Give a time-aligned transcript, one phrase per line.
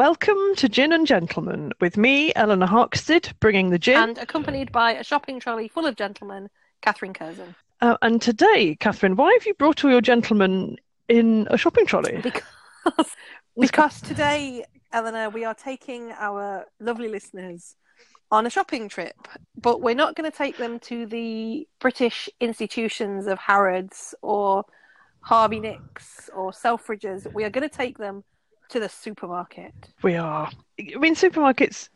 [0.00, 3.98] Welcome to Gin and Gentlemen with me, Eleanor Harkstead, bringing the gin.
[3.98, 6.48] And accompanied by a shopping trolley full of gentlemen,
[6.80, 7.54] Catherine Curzon.
[7.82, 10.78] Uh, and today, Catherine, why have you brought all your gentlemen
[11.10, 12.18] in a shopping trolley?
[12.22, 12.44] Because,
[13.60, 17.76] because today, Eleanor, we are taking our lovely listeners
[18.30, 23.26] on a shopping trip, but we're not going to take them to the British institutions
[23.26, 24.64] of Harrods or
[25.20, 27.30] Harvey Nicks or Selfridges.
[27.34, 28.24] We are going to take them
[28.70, 29.72] to the supermarket.
[30.02, 30.50] We are.
[30.78, 31.88] I mean, supermarkets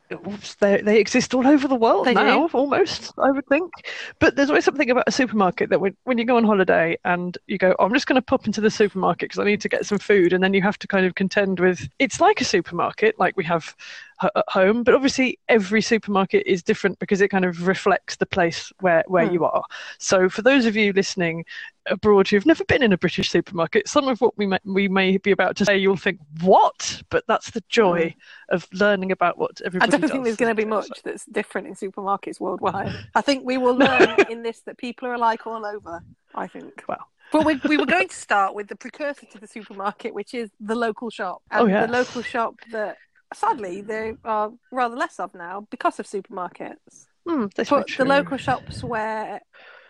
[0.60, 2.48] they they exist all over the world They now, do.
[2.52, 3.12] almost.
[3.18, 3.70] I would think,
[4.18, 7.36] but there's always something about a supermarket that when when you go on holiday and
[7.46, 9.68] you go, oh, I'm just going to pop into the supermarket because I need to
[9.68, 11.88] get some food, and then you have to kind of contend with.
[11.98, 13.74] It's like a supermarket, like we have
[14.22, 18.26] h- at home, but obviously every supermarket is different because it kind of reflects the
[18.26, 19.34] place where where Hmm.
[19.34, 19.62] you are.
[19.98, 21.44] So for those of you listening
[21.86, 25.18] abroad who've never been in a British supermarket, some of what we may, we may
[25.18, 27.02] be about to say, you'll think, what?
[27.10, 28.14] But that's the joy
[28.48, 31.74] of learning about what everybody don't think there's going to be much that's different in
[31.74, 32.94] supermarkets worldwide.
[33.14, 36.02] I think we will learn in this that people are alike all over.
[36.34, 36.82] I think.
[36.88, 37.06] Well.
[37.32, 40.50] But we, we were going to start with the precursor to the supermarket, which is
[40.60, 41.42] the local shop.
[41.50, 41.86] And Oh, yes.
[41.86, 42.96] the local shop that,
[43.32, 47.06] sadly, there are rather less of now because of supermarkets.
[47.26, 47.66] Hmm, But
[47.96, 49.40] the local shops where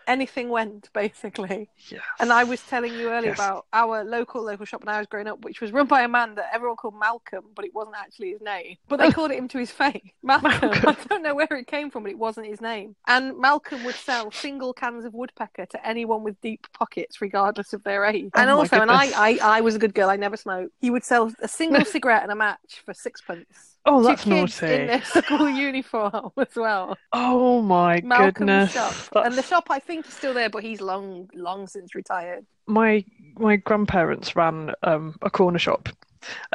[0.07, 1.69] anything went, basically.
[1.89, 2.01] Yes.
[2.19, 3.39] And I was telling you earlier Yes.
[3.39, 6.07] about our local local shop when I was growing up, which was run by a
[6.07, 8.77] man that everyone called Malcolm, but it wasn't actually his name.
[8.87, 10.01] But they called it him to his face.
[10.23, 10.49] Malcolm.
[10.69, 10.89] Malcolm.
[10.99, 12.95] I don't know where it came from, but it wasn't his name.
[13.07, 17.83] And Malcolm would sell single cans of woodpecker to anyone with deep pockets, regardless of
[17.83, 18.29] their age.
[18.35, 19.05] Oh and also, and I.
[19.15, 20.09] I, I was a good girl.
[20.09, 20.71] I never smoked.
[20.79, 23.74] He would sell a single cigarette and a match for sixpence.
[23.85, 24.73] Oh, to that's kids naughty.
[24.73, 26.97] in their school uniform as well.
[27.13, 28.71] Oh my Malcolm's goodness.
[28.73, 31.95] shop, That's- and the shop I think is still there, but he's long, long since
[31.95, 32.45] retired.
[32.67, 33.03] my
[33.37, 35.89] my grandparents ran um, a corner shop,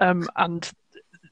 [0.01, 0.71] um, and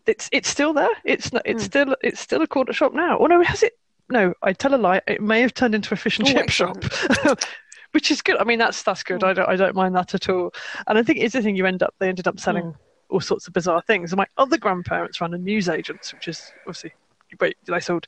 [0.07, 0.89] it's it's still there.
[1.05, 1.67] It's it's Hmm.
[1.67, 3.19] still it's still a corner shop now.
[3.19, 3.73] Oh no, has it?
[4.11, 5.03] No, I tell a lie.
[5.07, 6.83] It may have turned into a fish and Oh, chip shop.
[7.93, 8.37] Which is good.
[8.39, 9.23] I mean, that's that's good.
[9.23, 9.29] Hmm.
[9.29, 10.53] I don't I don't mind that at all.
[10.87, 11.57] And I think it's the thing.
[11.57, 12.71] You end up they ended up selling Hmm.
[13.09, 14.13] All sorts of bizarre things.
[14.13, 16.93] And my other grandparents ran a newsagents, which is obviously
[17.41, 18.07] wait, they sold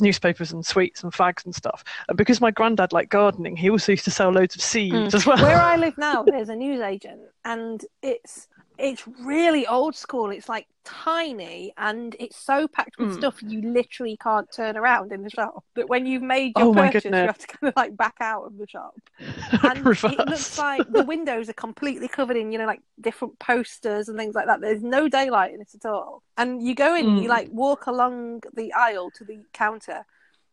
[0.00, 1.84] newspapers and sweets and fags and stuff.
[2.08, 5.16] And because my granddad liked gardening, he also used to sell loads of seeds hmm.
[5.16, 5.42] as well.
[5.42, 10.30] Where I live now, there's a newsagent, and it's it's really old school.
[10.30, 13.14] It's like tiny, and it's so packed with Mm.
[13.14, 15.64] stuff you literally can't turn around in the shop.
[15.74, 18.44] That when you've made your Oh purchase, you have to kind of like back out
[18.44, 18.94] of the shop.
[19.62, 24.08] And it looks like the windows are completely covered in, you know, like different posters
[24.08, 24.60] and things like that.
[24.60, 26.22] There's no daylight in it at all.
[26.36, 27.22] And you go in, Mm.
[27.22, 30.04] you like walk along the aisle to the counter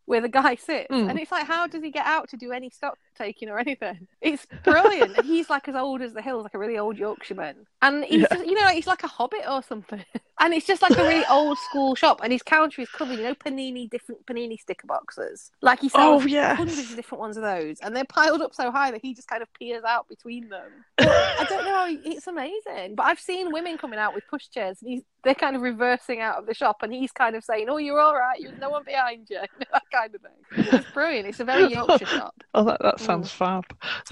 [0.06, 1.10] where the guy sits, Mm.
[1.10, 4.08] and it's like, how does he get out to do any stock taking or anything?
[4.22, 5.18] It's brilliant.
[5.18, 8.22] and he's like as old as the hills, like a really old Yorkshireman, and he's
[8.22, 8.28] Yeah.
[8.34, 10.04] just, you know, he's like a hobbit or something.
[10.38, 13.24] And it's just like a really old school shop, and his counter is covered, you
[13.24, 15.50] know, panini different panini sticker boxes.
[15.62, 16.58] Like he sells Oh, yes.
[16.58, 19.30] hundreds of different ones of those, and they're piled up so high that he just
[19.30, 20.70] kind of peers out between them.
[20.98, 22.96] But I don't know he, it's amazing.
[22.96, 26.38] But I've seen women coming out with pushchairs, and he's they're kind of reversing out
[26.38, 28.38] of the shop, and he's kind of saying, "Oh, you're all right.
[28.42, 29.40] There's no one behind you,"
[29.72, 30.80] that kind of thing.
[30.80, 31.28] It's brilliant.
[31.30, 32.36] It's a very Yorkshire shop.
[32.54, 33.66] Oh, that, that sounds fab.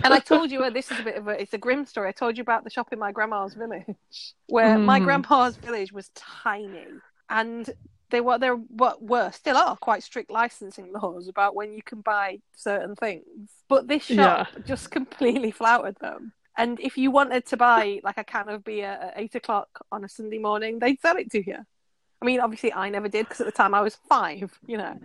[0.03, 2.09] And I told you, uh, this is a bit of a, it's a grim story.
[2.09, 3.85] I told you about the shop in my grandma's village,
[4.47, 5.03] where my Mm.
[5.05, 6.87] grandpa's village was tiny,
[7.29, 7.69] and
[8.09, 12.01] they were there what were still are quite strict licensing laws about when you can
[12.01, 13.49] buy certain things.
[13.67, 16.31] But this shop just completely flouted them.
[16.55, 20.03] And if you wanted to buy like a can of beer at eight o'clock on
[20.03, 21.57] a Sunday morning, they'd sell it to you.
[22.21, 24.99] I mean, obviously, I never did because at the time I was five, you know.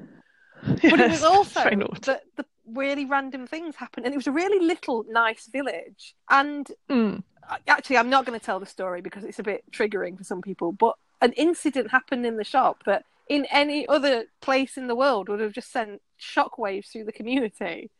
[0.62, 5.04] But it was also the really random things happened, and it was a really little
[5.08, 6.14] nice village.
[6.30, 7.22] And Mm.
[7.66, 10.42] Actually, I'm not going to tell the story because it's a bit triggering for some
[10.42, 10.70] people.
[10.70, 15.30] But an incident happened in the shop that in any other place in the world
[15.30, 17.90] would have just sent shockwaves through the community.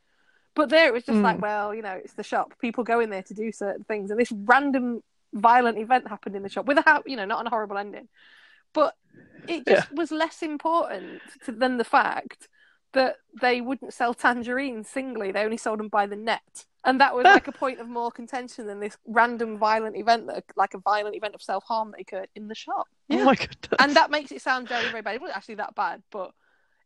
[0.55, 1.23] But there it was just Mm.
[1.23, 2.59] like, well, you know, it's the shop.
[2.61, 6.43] People go in there to do certain things, and this random violent event happened in
[6.43, 8.09] the shop with a, you know, not a horrible ending.
[8.75, 8.97] But
[9.47, 12.49] it just was less important to, than the fact
[12.93, 17.15] that they wouldn't sell tangerines singly; they only sold them by the net, and that
[17.15, 20.79] was like a point of more contention than this random violent event, that like a
[20.79, 22.87] violent event of self harm that occurred in the shop.
[23.11, 23.57] Oh my goodness.
[23.79, 25.15] And that makes it sound very, very bad.
[25.15, 26.33] It wasn't actually that bad, but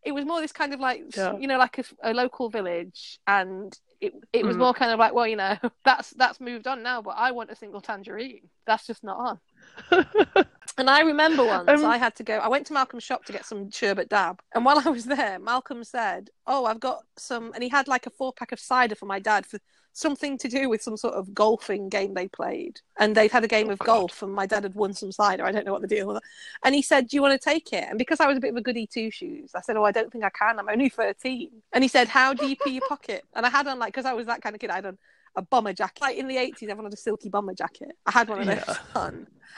[0.04, 1.38] it was more this kind of like Yeah.
[1.38, 4.60] you know, like a, a local village, and it it was Mm.
[4.60, 7.50] more kind of like, well, you know, that's that's moved on now, but I want
[7.50, 8.50] a single tangerine.
[8.66, 9.38] That's just not
[9.90, 10.44] on.
[10.78, 12.38] And I remember once Um, I had to go.
[12.38, 15.38] I went to Malcolm's shop to get some sherbet dab, and while I was there,
[15.38, 18.94] Malcolm said, "Oh, I've got some," and he had like a four pack of cider
[18.94, 19.58] for my dad for
[19.94, 22.80] something to do with some sort of golfing game they played.
[22.98, 23.86] And they'd had a game Oh, of God.
[23.86, 25.44] golf, and my dad had won some cider.
[25.44, 26.20] I don't know what the deal was.
[26.64, 27.84] And he said, Do you want to take it?
[27.90, 29.92] And because I was a bit of a goody two shoes, I said, Oh, I
[29.92, 30.58] don't think I can.
[30.58, 31.50] I'm only 13.
[31.74, 33.24] And he said, How deep are your pocket?
[33.34, 34.98] And I had on, like, because I was that kind of kid, I had on
[35.36, 36.00] a bomber jacket.
[36.00, 37.96] Like in the 80s, everyone had a silky bomber jacket.
[38.06, 39.10] I had one of those Yeah.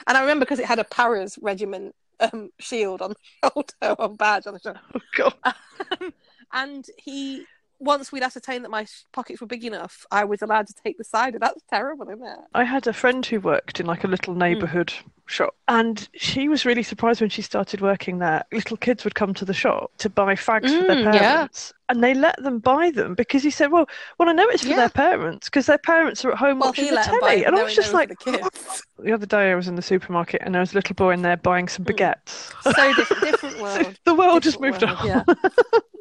[0.07, 4.09] And I remember because it had a Paras regiment um, shield on the shoulder, or
[4.09, 4.81] badge on the shoulder.
[4.93, 5.33] Oh, God.
[6.01, 6.13] Um,
[6.53, 7.45] and he,
[7.79, 11.03] once we'd ascertained that my pockets were big enough, I was allowed to take the
[11.03, 11.39] cider.
[11.39, 12.39] That's terrible, isn't it?
[12.53, 14.93] I had a friend who worked in like a little neighbourhood
[15.27, 18.43] shop, and she was really surprised when she started working there.
[18.51, 21.21] Little kids would come to the shop to buy fags for their Mm, yeah.
[21.33, 23.87] parents, and they let them buy them because he said, "Well,
[24.17, 24.75] well, I know it's for Yeah.
[24.75, 27.27] their parents because their parents are at home Well, watching he the let 'em buy
[27.27, 28.83] telly." it, And I was just like, the kids.
[28.99, 31.21] the other day I was in the supermarket and there was a little boy in
[31.23, 31.95] there buying some Mm.
[31.95, 32.73] baguettes.
[32.75, 33.99] so different, different world.
[34.05, 35.07] the world just moved world, on.
[35.07, 35.23] Yeah.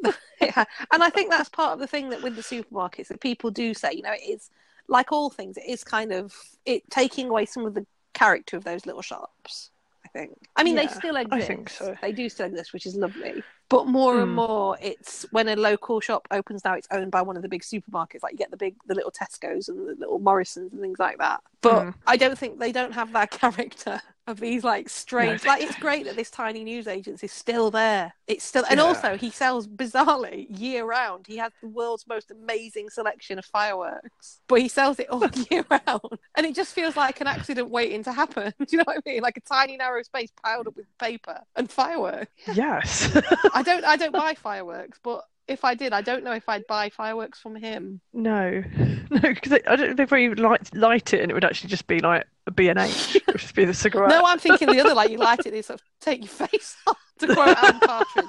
[0.44, 0.64] yeah.
[0.92, 3.74] And I think that's part of the thing that with the supermarkets that people do
[3.74, 4.50] say, you know, it is
[4.88, 8.64] like all things, it is kind of it taking away some of the character of
[8.64, 9.70] those little shops.
[10.04, 10.36] I think.
[10.54, 11.46] I mean, they Yeah, still I exist.
[11.48, 11.96] think so.
[12.02, 13.42] They do still exist, which is lovely.
[13.70, 14.34] But more and Mm.
[14.34, 17.62] more, it's when a local shop opens now, it's owned by one of the big
[17.62, 18.22] supermarkets.
[18.22, 21.18] Like you get the big, the little Tesco's and the little Morrisons and things like
[21.18, 21.40] that.
[21.62, 21.94] But Mm.
[22.06, 25.44] I don't think they don't have that character of these like strange.
[25.44, 28.14] like it's great that this tiny news agency is still there.
[28.26, 28.84] It's still, and Yeah.
[28.84, 31.26] also he sells bizarrely year round.
[31.26, 35.64] He has the world's most amazing selection of fireworks, but he sells it all year
[35.70, 38.52] round, and it just feels like an accident waiting to happen.
[38.58, 39.22] Do you know what I mean?
[39.22, 42.30] Like a tiny narrow space piled up with paper and fireworks.
[42.54, 43.14] Yes.
[43.52, 46.66] I don't, I don't buy fireworks, but if I did, I don't know if I'd
[46.66, 48.00] buy fireworks from him.
[48.14, 48.62] no,
[49.10, 49.78] no, because I don't.
[49.88, 52.68] think They probably light light it, and it would actually just be like a B
[52.68, 53.16] and H.
[53.16, 54.10] It would just be the cigarette.
[54.10, 56.28] No, I'm thinking the other, like you light it, and you sort of take your
[56.48, 56.98] face off.
[57.20, 58.24] To quote Alan Partridge,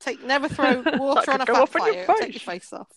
[0.00, 1.92] take never throw water on a fat fire.
[1.92, 2.88] your take your face off.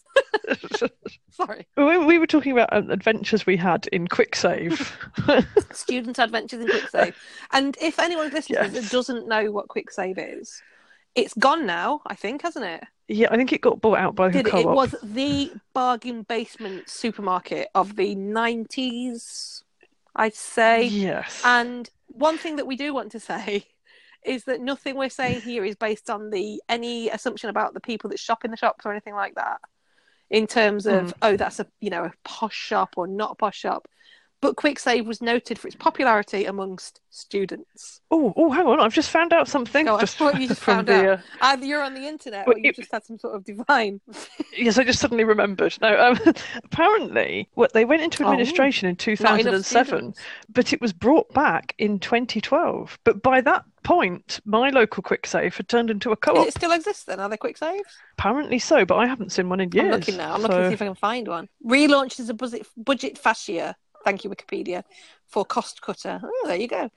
[1.31, 4.97] Sorry, we, we were talking about um, adventures we had in Kwik Save.
[5.71, 7.15] student adventures in Kwik Save.
[7.51, 8.91] And if anyone listening Yes.
[8.91, 10.61] doesn't know what Kwik Save is,
[11.15, 12.01] it's gone now.
[12.05, 12.83] I think, hasn't it?
[13.07, 14.51] yeah, I think it got bought out by the Did it?
[14.51, 14.65] co-op.
[14.65, 19.63] It was the bargain basement supermarket of the nineties,
[20.15, 20.85] I'd say.
[20.85, 21.41] Yes.
[21.45, 23.65] And one thing that we do want to say
[24.25, 28.09] is that nothing we're saying here is based on the any assumption about the people
[28.09, 29.59] that shop in the shops or anything like that.
[30.29, 31.13] In terms of Mm.
[31.23, 33.88] oh, that's a you know a posh shop or not a posh shop.
[34.41, 38.00] But Kwik Save was noted for its popularity amongst students.
[38.09, 38.80] Oh, oh, hang on!
[38.80, 39.88] I've just found out something.
[39.89, 41.19] On, just what you just found the, out.
[41.19, 41.21] Uh...
[41.41, 44.00] Either you're on the internet Well, or you it- just had some sort of divine.
[44.57, 45.77] yes, I just suddenly remembered.
[45.81, 46.33] No, um,
[46.63, 48.30] apparently, what they went into Oh.
[48.31, 50.13] administration in 2007,
[50.50, 52.97] but it was brought back in 2012.
[53.03, 56.47] But by that point, my local Kwik Save had turned into a co-op.
[56.47, 57.19] it still exists then?
[57.19, 57.83] Are there Kwik Saves?
[58.18, 59.86] Apparently so, but I haven't seen one in years.
[59.86, 60.33] I'm looking now.
[60.33, 61.50] I'm looking to see if I can find one.
[61.65, 63.75] Relaunched as a budget budget fascia.
[64.06, 64.84] Thank you, Wikipedia,
[65.28, 66.22] for Costcutter.
[66.24, 66.90] Oh, there you go.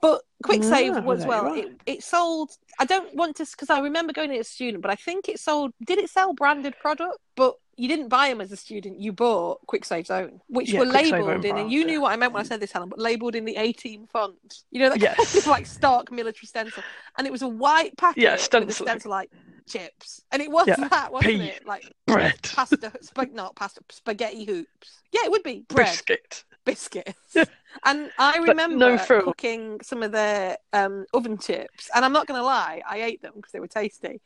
[0.00, 1.54] But Kwik Save Ah, was there well.
[1.54, 2.50] It, it sold.
[2.80, 5.28] I don't want to because I remember going in as a student, but I think
[5.28, 5.72] it sold.
[5.86, 7.18] Did it sell branded product?
[7.36, 9.00] But you didn't buy them as a student.
[9.00, 11.58] You bought Kwik Save's own, which Yeah, were labelled in.
[11.58, 12.88] And you knew what I meant when I said this, Helen.
[12.88, 14.62] But labelled in the 18 font.
[14.70, 16.84] You know that kind of like stark military stencil,
[17.18, 18.72] and it was a white packet Yeah, a stenciling.
[18.86, 19.30] stencil like
[19.68, 21.48] chips, and it was Yeah, that, wasn't pea.
[21.48, 21.66] it?
[21.66, 25.02] Like bread, pasta, sp- not pasta, spaghetti hoops.
[25.10, 26.44] Yeah, it would be bread, biscuit.
[26.64, 27.16] biscuits.
[27.34, 27.44] Yeah.
[27.84, 32.38] And I remember no cooking some of their um, oven chips, and I'm not going
[32.38, 34.20] to lie, I ate them because they were tasty.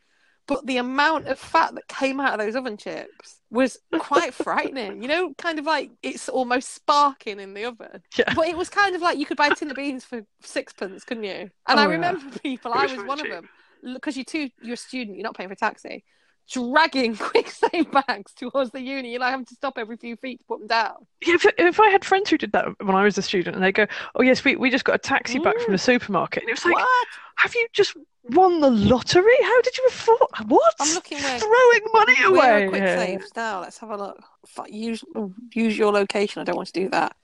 [0.49, 5.03] But the amount of fat that came out of those oven chips was quite frightening.
[5.03, 8.03] You know, kind of like it's almost sparking in the oven.
[8.17, 8.33] Yeah.
[8.35, 11.03] But it was kind of like you could buy a tin of beans for sixpence,
[11.05, 11.51] couldn't you?
[11.69, 11.91] And Oh, I yeah.
[11.91, 13.27] remember people, It I was was one cheap.
[13.27, 13.49] of them,
[13.95, 16.05] because you're too, you're a student, you're not paying for a taxi,
[16.51, 19.13] dragging Kwik Save bags towards the uni.
[19.13, 21.07] You're like having to stop every few feet to put them down.
[21.25, 23.65] Yeah, if, if I had friends who did that when I was a student, and
[23.65, 25.85] they go, "Oh yes, we, we just got a taxi back from the mm.
[25.85, 27.09] supermarket," and it was like, what?
[27.37, 27.97] "Have you just
[28.31, 29.37] won the lottery?
[29.43, 30.75] How did you afford what?
[30.81, 33.61] I'm looking where- throwing money away." are quick here." saves now?
[33.61, 34.23] Let's have a look.
[34.69, 35.05] Use
[35.53, 36.41] use your location.
[36.41, 37.17] I don't want to do that.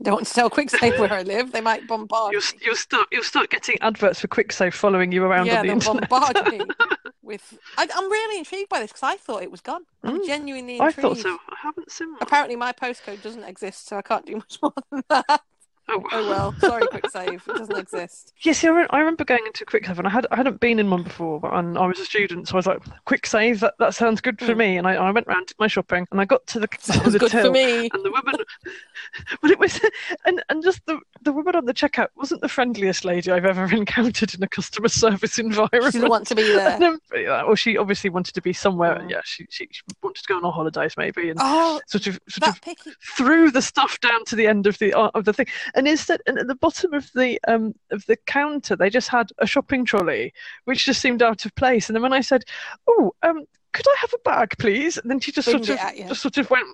[0.00, 1.52] I don't want to tell Kwik Save where I live.
[1.52, 2.32] They might bombard.
[2.32, 2.60] You'll, me.
[2.64, 5.74] you'll start you'll start getting adverts for Kwik Save following you around yeah, on the
[5.74, 6.08] they'll internet.
[6.08, 6.60] bombard me
[7.22, 7.58] with.
[7.76, 9.82] I, I'm really intrigued by this because I thought it was gone.
[10.02, 10.26] I'm Mm.
[10.26, 11.02] genuinely I intrigued.
[11.02, 11.38] thought so.
[11.50, 12.18] I haven't seen one.
[12.22, 15.42] Apparently, my postcode doesn't exist, so I can't do much more than that.
[15.90, 17.42] Oh, oh well, sorry, Kwik Save.
[17.46, 18.32] It doesn't exist.
[18.42, 20.88] Yes, yeah, I, remember going into Kwik Save, and I had I hadn't been in
[20.88, 23.74] one before, but and I was a student, so I was like, Kwik Save, that,
[23.78, 24.58] that sounds good for mm.
[24.58, 24.76] me.
[24.78, 26.68] And I, I went round did my shopping, and I got to the
[27.10, 27.90] the good till, for me.
[27.92, 28.34] And the woman,
[29.42, 29.80] but it was,
[30.24, 33.64] and and just the the woman on the checkout wasn't the friendliest lady I've ever
[33.74, 35.92] encountered in a customer service environment.
[35.92, 36.78] She didn't want to be there.
[36.78, 39.00] Then, well, she obviously wanted to be somewhere.
[39.02, 39.08] Oh.
[39.08, 42.50] Yeah, she, she, she wanted to go on holidays maybe, and oh, sort of sort
[42.50, 42.92] of picky.
[43.16, 45.46] threw the stuff down to the end of the uh, of the thing.
[45.74, 49.30] And instead, and at the bottom of the um of the counter, they just had
[49.38, 50.32] a shopping trolley,
[50.64, 51.88] which just seemed out of place.
[51.88, 52.44] And then when I said,
[52.86, 56.22] "Oh, um, could I have a bag, please?" And then she just sort of just
[56.22, 56.66] sort of went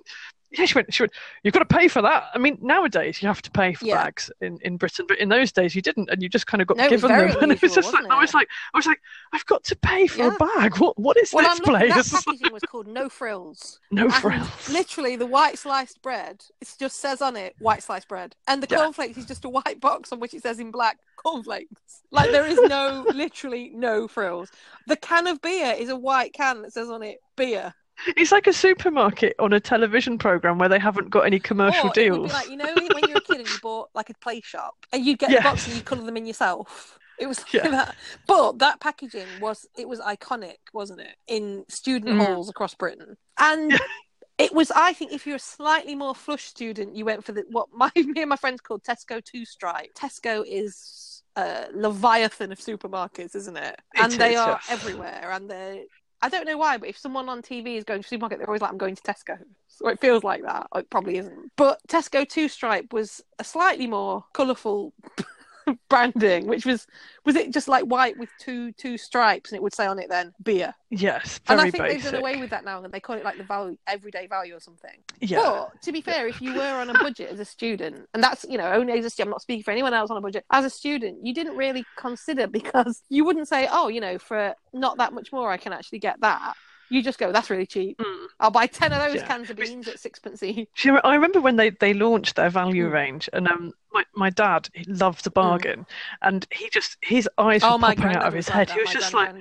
[0.57, 2.25] yeah, she went, she went, you've got to pay for that.
[2.33, 4.03] I mean, nowadays you have to pay for yeah.
[4.03, 6.67] bags in, in Britain, but in those days you didn't, and you just kind of
[6.67, 7.19] got no, given them.
[7.19, 8.09] Unusual, and it was just like, it?
[8.09, 9.01] I was like, I was like,
[9.33, 10.35] I've got to pay for yeah.
[10.35, 10.77] a bag.
[10.77, 12.11] What, what is well, this I'm place?
[12.11, 13.79] That packaging was called No Frills.
[13.91, 14.69] No frills.
[14.69, 18.35] Literally, the white sliced bread, it just says on it, white sliced bread.
[18.47, 18.77] And the yeah.
[18.77, 22.03] cornflakes is just a white box on which it says in black, cornflakes.
[22.11, 24.49] Like, there is no, literally no frills.
[24.87, 27.73] The can of beer is a white can that says on it, beer.
[28.15, 31.93] It's like a supermarket on a television program where they haven't got any commercial or
[31.93, 32.31] deals.
[32.31, 34.75] like you know when you were a kid and you bought like a play shop
[34.93, 35.39] and you get yes.
[35.39, 36.99] the box and you colour them in yourself.
[37.19, 37.69] It was like yeah.
[37.69, 37.95] that.
[38.27, 41.15] But that packaging was it was iconic, wasn't it?
[41.27, 42.23] In student mm.
[42.23, 43.17] halls across Britain.
[43.39, 43.73] And
[44.37, 47.43] it was I think if you're a slightly more flush student, you went for the
[47.49, 49.95] what my me and my friends called Tesco two stripe.
[49.95, 53.79] Tesco is a leviathan of supermarkets, isn't it?
[53.95, 54.65] it and is, they are yes.
[54.69, 55.83] everywhere and they're
[56.21, 58.61] I don't know why, but if someone on TV is going to supermarket, they're always
[58.61, 59.37] like, "I'm going to Tesco."
[59.69, 60.65] So it feels like that.
[60.73, 61.51] It probably isn't.
[61.55, 64.91] But Tesco Two Stripe was a slightly more colourful
[65.89, 66.87] branding, which was
[67.25, 70.09] was it just like white with two two stripes, and it would say on it
[70.09, 70.73] then beer.
[70.89, 72.03] Yes, and I think basic.
[72.03, 74.55] they've done away with that now, and they call it like the value everyday value
[74.55, 74.97] or something.
[75.19, 75.41] Yeah.
[75.41, 78.45] But to be fair, if you were on a budget as a student, and that's
[78.49, 80.45] you know only as a student, I'm not speaking for anyone else on a budget.
[80.51, 84.55] As a student, you didn't really consider because you wouldn't say, oh, you know, for
[84.73, 86.55] not that much more, I can actually get that
[86.89, 87.97] you just go, that's really cheap.
[87.97, 88.27] Mm.
[88.39, 89.27] I'll buy 10 of those yeah.
[89.27, 90.87] cans of beans at sixpence each.
[91.03, 92.93] I remember when they, they launched their value mm.
[92.93, 95.85] range, and um, my, my dad he loved a bargain, mm.
[96.21, 98.69] and he just, his eyes were oh, popping out of his head.
[98.69, 99.33] He was just like,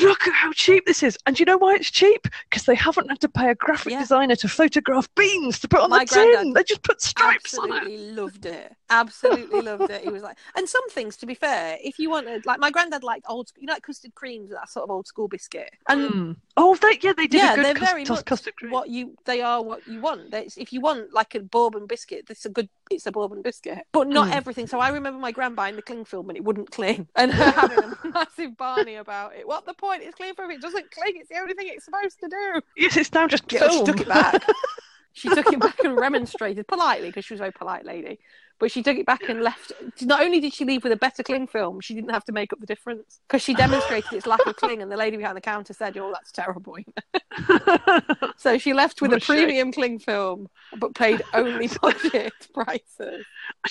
[0.00, 1.18] look at how cheap this is.
[1.26, 2.26] And you know why it's cheap?
[2.48, 4.00] Because they haven't had to pay a graphic yeah.
[4.00, 6.52] designer to photograph beans to put on My the tin.
[6.52, 7.76] They just put stripes on it.
[7.76, 8.76] Absolutely loved it.
[8.90, 10.02] Absolutely loved it.
[10.02, 13.02] He was like, and some things, to be fair, if you wanted, like my granddad
[13.02, 15.70] liked old, you know, like custard creams, that sort of old school biscuit.
[15.88, 16.36] And mm.
[16.56, 17.38] oh, they, yeah, they did.
[17.38, 18.70] Yeah, they're cust- very much custard cream.
[18.70, 19.16] what you.
[19.24, 20.30] They are what you want.
[20.30, 22.68] There's, if you want like a bourbon biscuit, that's a good.
[22.90, 24.34] It's a bourbon biscuit, but not mm.
[24.34, 24.66] everything.
[24.66, 27.50] So I remember my grand buying the cling film and it wouldn't cling, and her
[27.52, 29.46] having a massive barney about it.
[29.46, 30.02] What the point?
[30.02, 30.50] It's cling film.
[30.50, 31.14] It doesn't cling.
[31.14, 32.60] It's the only thing it's supposed to do.
[32.76, 34.44] Yes, it's now just yeah, She took it back.
[35.12, 38.18] she took it back and remonstrated politely because she was a very polite lady.
[38.60, 39.72] But she took it back and left.
[40.02, 42.52] Not only did she leave with a better cling film, she didn't have to make
[42.52, 45.40] up the difference because she demonstrated its lack of cling, and the lady behind the
[45.40, 46.76] counter said, "Oh, that's terrible."
[48.36, 49.72] so she left with what a premium shame.
[49.72, 53.24] cling film, but paid only budget prices.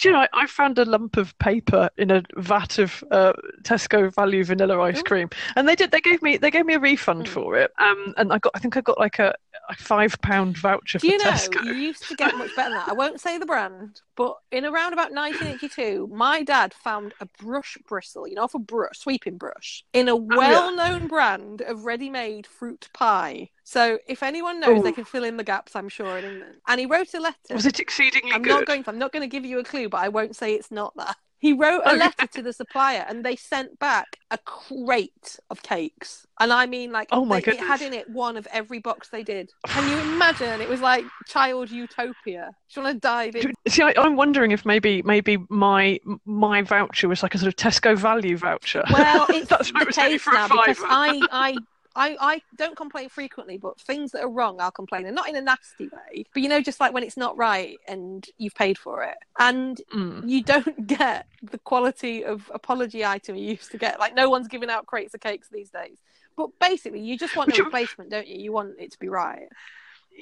[0.03, 4.13] You know, I, I, found a lump of paper in a vat of uh, Tesco
[4.13, 5.91] Value vanilla ice cream, and they did.
[5.91, 7.29] They gave me they gave me a refund mm.
[7.29, 9.35] for it, um, and I got I think I got like a,
[9.69, 11.63] a five pound voucher Do for you know, Tesco.
[11.63, 12.89] You used to get much better than that.
[12.89, 17.77] I won't say the brand, but in around about 1982, my dad found a brush
[17.87, 21.07] bristle, you know, for brush, sweeping brush, in a well-known oh, yeah.
[21.07, 23.47] brand of ready-made fruit pie.
[23.63, 24.83] So if anyone knows, Ooh.
[24.83, 25.73] they can fill in the gaps.
[25.73, 26.55] I'm sure in England.
[26.67, 27.53] And he wrote a letter.
[27.53, 28.49] Was it exceedingly I'm good?
[28.49, 28.83] not going.
[28.87, 31.15] I'm not going to give you a clue, but I won't say it's not that.
[31.39, 35.63] He wrote a oh, letter to the supplier and they sent back a crate of
[35.63, 36.27] cakes.
[36.39, 37.63] And I mean, like, oh my they, goodness.
[37.63, 39.51] it had in it one of every box they did.
[39.67, 40.61] Can you imagine?
[40.61, 42.51] It was like child utopia.
[42.73, 43.53] Do you want to dive in?
[43.67, 47.55] See, I, am wondering if maybe maybe my my voucher was like a sort of
[47.55, 48.83] Tesco value voucher.
[48.91, 51.57] Well, it's That's the case now because I, I
[51.95, 55.35] I, I don't complain frequently, but things that are wrong, I'll complain, and not in
[55.35, 56.25] a nasty way.
[56.33, 59.81] But you know, just like when it's not right and you've paid for it, and
[59.93, 60.27] mm.
[60.27, 63.99] you don't get the quality of apology item you used to get.
[63.99, 65.97] Like no one's giving out crates of cakes these days.
[66.37, 68.39] But basically, you just want a replacement, don't you?
[68.39, 69.49] You want it to be right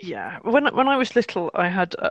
[0.02, 2.10] yeah when when I was little I had uh,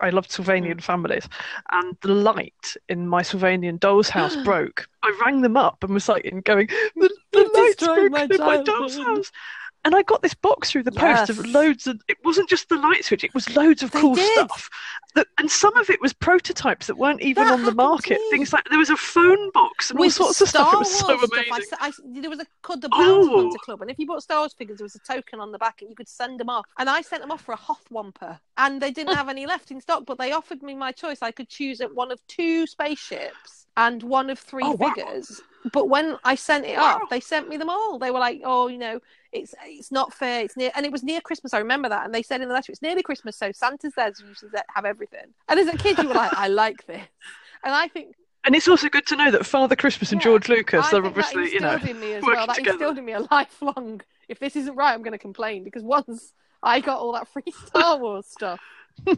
[0.00, 0.82] I loved Sylvanian mm.
[0.82, 1.28] families
[1.70, 6.08] and the light in my Sylvanian doll's house broke I rang them up and was
[6.08, 7.50] like going the, the
[7.82, 9.32] light's broken in my doll's house
[9.86, 11.28] And I got this box through the Yes.
[11.28, 12.02] post of loads of.
[12.08, 14.48] It wasn't just the light switch; it was loads of They cool did.
[14.48, 14.68] stuff.
[15.14, 18.18] That, and some of it was prototypes that weren't even That on the market.
[18.28, 20.72] Things like there was a phone box and all With sorts of Star stuff.
[20.72, 21.66] It was so Wars stuff, amazing.
[21.80, 23.36] I I there was a called the Bounty Oh.
[23.36, 25.58] Hunter Club, and if you bought Star Wars figures, there was a token on the
[25.58, 26.66] back, and you could send them off.
[26.78, 29.70] And I sent them off for a Hoth Wampa, and they didn't have any left
[29.70, 31.22] in stock, but they offered me my choice.
[31.22, 34.94] I could choose at one of two spaceships and one of three Oh, wow.
[34.94, 35.44] figures.
[35.72, 36.96] But when I sent it Wow.
[36.96, 37.98] off, they sent me them all.
[37.98, 39.00] They were like, "Oh, you know,
[39.36, 40.42] it's it's not fair.
[40.42, 41.54] It's near, and it was near Christmas.
[41.54, 42.04] I remember that.
[42.04, 44.84] And they said in the letter, it's nearly Christmas, so Santa's there to usually have
[44.84, 45.34] everything.
[45.48, 47.06] And as a kid, you were like, I like this.
[47.64, 48.14] And I think
[48.44, 51.52] And it's also good to know that Father Christmas and Yeah, George Lucas are obviously,
[51.52, 52.46] you know, in me as well.
[52.46, 52.74] That together.
[52.74, 54.00] instilled in me a lifelong.
[54.28, 57.52] If this isn't right, I'm going to complain because once I got all that free
[57.66, 58.60] Star Wars stuff,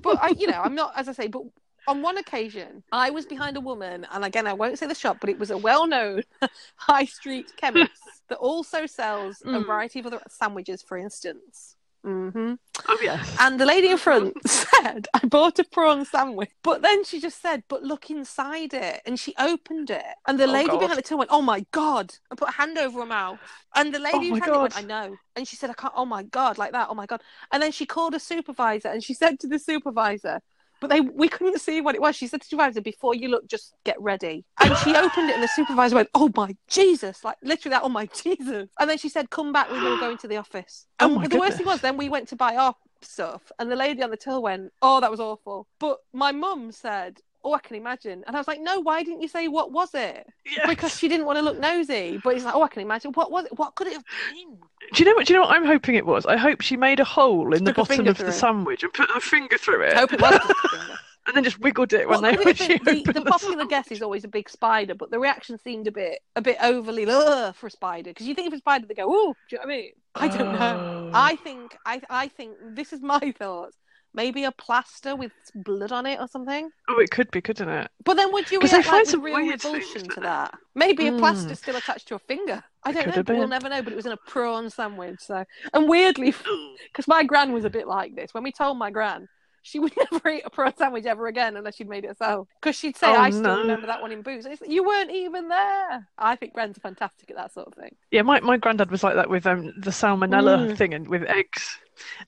[0.02, 1.28] but I, you know, I'm not as I say.
[1.28, 1.42] But
[1.88, 5.18] on one occasion, I was behind a woman, and again, I won't say the shop,
[5.20, 6.22] but it was a well-known
[6.76, 9.66] high street chemist that also sells a Mm.
[9.66, 11.76] variety of other sandwiches, for instance.
[12.04, 12.54] hmm
[12.88, 13.34] oh yes.
[13.40, 16.50] and the lady in front said, I bought a prawn sandwich.
[16.62, 19.00] But then she just said, but look inside it.
[19.06, 20.04] And she opened it.
[20.26, 20.78] And the Oh, lady God.
[20.80, 22.14] behind the till went, oh my God.
[22.30, 23.40] And put a hand over her mouth.
[23.74, 25.18] And the lady Oh, who had it went, I know.
[25.36, 26.88] And she said, I can't, oh my God, like that.
[26.90, 27.22] Oh my God.
[27.52, 30.40] And then she called a supervisor and she said to the supervisor,
[30.80, 32.16] but they we couldn't see what it was.
[32.16, 34.44] She said to the supervisor, before you look, just get ready.
[34.60, 37.88] And she opened it and the supervisor went, Oh my Jesus, like literally that, oh
[37.88, 38.68] my Jesus.
[38.78, 40.86] And then she said, Come back, we will go into the office.
[41.00, 43.70] Oh And my the worst thing was then we went to buy our stuff and
[43.70, 45.68] the lady on the till went, Oh, that was awful.
[45.78, 48.22] But my mum said, Oh, I can imagine.
[48.26, 50.26] And I was like, No, why didn't you say what was it?
[50.44, 50.66] yes.
[50.68, 52.20] Because she didn't want to look nosy.
[52.22, 53.12] But he's like, Oh, I can imagine.
[53.12, 53.58] What was it?
[53.58, 54.58] What could it have been?
[54.92, 55.26] Do you know what?
[55.26, 56.26] Do you know what I'm hoping it was?
[56.26, 58.32] I hope she made a hole in the Stuck her bottom of the it.
[58.32, 59.94] sandwich and put her finger through it.
[59.94, 60.98] I hope it was just a finger.
[61.26, 63.90] and then just wiggled it when they when she the, opened the the popular guess
[63.90, 67.66] is always a big spider, but the reaction seemed a bit a bit overly for
[67.66, 69.72] a spider because you think of a spider, they go, "Oh, do you know what
[69.72, 70.78] I mean?" I don't know.
[71.08, 71.10] Oh.
[71.14, 73.76] I think I I think this is my thoughts.
[74.14, 76.70] Maybe a plaster with blood on it or something.
[76.88, 77.90] Oh, it could be, couldn't it?
[78.04, 80.54] But then would you 'Cause they react find like, some real revulsion to don't that?
[80.74, 81.18] Maybe a Mm.
[81.18, 82.62] plaster still attached to a finger.
[82.84, 83.82] I It don't know, we'll never know.
[83.82, 85.20] But it was in a prawn sandwich.
[85.20, 86.32] So, and weirdly,
[86.92, 88.32] because my gran was a bit like this.
[88.32, 89.28] When we told my gran,
[89.68, 92.48] she would never eat a prawn sandwich ever again unless she'd made it herself.
[92.60, 95.48] Because she'd say, Oh, "I still remember that one in Boots." It's you weren't even
[95.48, 96.08] there.
[96.18, 97.94] I think grans are fantastic at that sort of thing.
[98.10, 100.76] Yeah, my, my granddad was like that with um, the salmonella Mm.
[100.76, 101.78] thing and with eggs.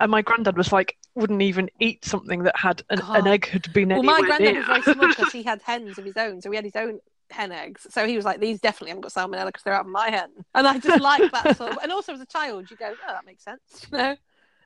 [0.01, 3.73] And my granddad was like, wouldn't even eat something that had an, an egg had
[3.73, 4.57] been Well, my granddad near.
[4.57, 6.99] was very smug because he had hens of his own, so he had his own
[7.31, 7.87] hen eggs.
[7.91, 10.31] So he was like, "These definitely haven't got salmonella because they're out of my hen."
[10.55, 11.79] And I just like that sort of.
[11.83, 13.61] And also as a child, you go, "Oh, that makes sense,"
[13.93, 14.17] you know.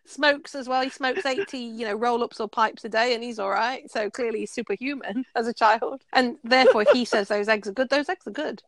[0.06, 0.82] Smokes as well.
[0.82, 3.90] He smokes eighty, you know, roll-ups or pipes a day, and he's all right.
[3.90, 6.02] So clearly, he's superhuman as a child.
[6.12, 8.62] And therefore, if he says those eggs are good, those eggs are good.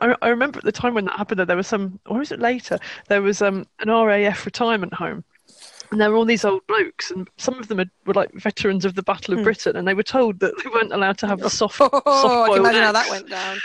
[0.00, 2.38] I, remember at the time when that happened, that there was some, or was it
[2.38, 2.78] later?
[3.08, 5.24] There was um, an RAF retirement home,
[5.90, 8.84] and there were all these old blokes, and some of them had, were like veterans
[8.84, 9.44] of the Battle of Hmm.
[9.44, 12.48] Britain, and they were told that they weren't allowed to have the soft, Oh, I
[12.50, 13.58] can imagine how that went down.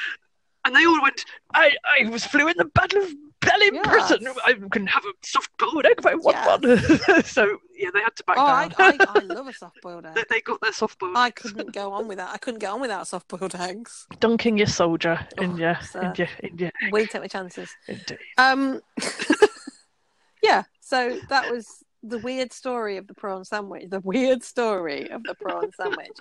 [0.66, 4.10] And they all went, I, I was flew in the Battle of Berlin, Yes.
[4.10, 4.34] Britain.
[4.46, 7.24] I can have a soft-boiled egg if I want one.
[7.24, 8.98] so yeah, they had to back Oh, I, down.
[9.00, 10.18] I, I love a soft-boiled egg.
[10.30, 11.16] they got their soft-boiled.
[11.16, 12.32] I couldn't go on without.
[12.34, 14.08] I couldn't get on without soft-boiled eggs.
[14.20, 16.02] dunking your soldier in Oh, your, sir.
[16.02, 16.92] in your, in your egg.
[16.94, 17.70] Will take my chances.
[17.88, 18.18] Indeed.
[18.38, 18.82] Um,
[20.44, 20.64] yeah.
[20.82, 23.90] So that was the weird story of the prawn sandwich.
[23.90, 26.12] The weird story of the prawn sandwich.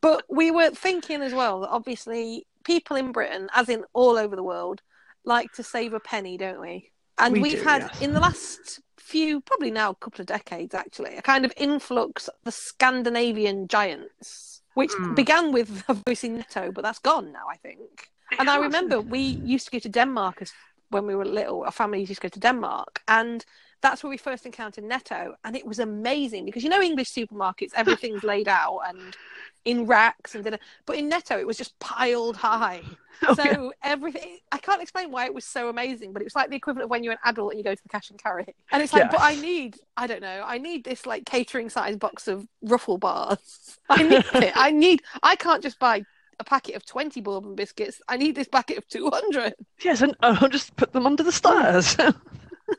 [0.00, 4.36] But we were thinking as well that obviously people in Britain, as in all over
[4.36, 4.80] the world,
[5.24, 6.90] like to save a penny, don't we?
[7.18, 8.00] And We we've do, had yes.
[8.00, 12.28] in the last few, probably now a couple of decades actually, a kind of influx
[12.28, 15.14] of the Scandinavian giants, which Mm.
[15.14, 18.10] began with obviously Netto, but that's gone now, I think.
[18.38, 20.52] And I remember we used to go to Denmark as
[20.90, 21.64] when we were little.
[21.64, 23.44] Our family used to go to Denmark, and
[23.80, 27.72] that's where we first encountered Netto, and it was amazing because you know English supermarkets,
[27.74, 29.16] everything's laid out and
[29.68, 30.56] in racks and da-da.
[30.86, 32.82] but in Netto it was just piled high.
[33.26, 33.70] Oh, so yeah.
[33.82, 36.84] everything I can't explain why it was so amazing, but it was like the equivalent
[36.84, 38.54] of when you're an adult and you go to the cash and carry.
[38.70, 41.96] And it's like, but I need I don't know, I need this like catering size
[41.96, 43.80] box of ruffle bars.
[43.90, 44.52] I need it.
[44.54, 46.04] I need I can't just buy
[46.38, 48.00] a packet of 20 bourbon biscuits.
[48.08, 49.52] I need this packet of 200.
[49.82, 51.96] Yes, and I'll just put them under the stairs.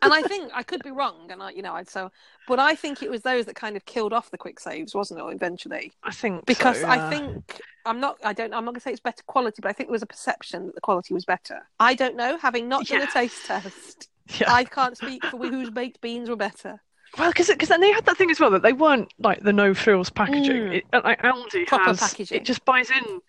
[0.01, 2.11] And I think I could be wrong, and I, you know, I'd so,
[2.47, 5.19] but I think it was those that kind of killed off the Kwik Saves, wasn't
[5.19, 5.23] it?
[5.33, 8.91] Eventually, I think because so, I think I'm not, I don't, I'm not gonna say
[8.91, 11.67] it's better quality, but I think there was a perception that the quality was better.
[11.79, 14.53] I don't know, having not done a taste test, Yeah.
[14.53, 16.81] I can't speak for whose baked beans were better.
[17.17, 19.53] Well, because because then they had that thing as well that they weren't like the
[19.53, 20.55] no frills packaging.
[20.63, 20.75] Mm.
[20.75, 22.37] It, uh, like Aldi Proper has, packaging.
[22.37, 23.19] it just buys in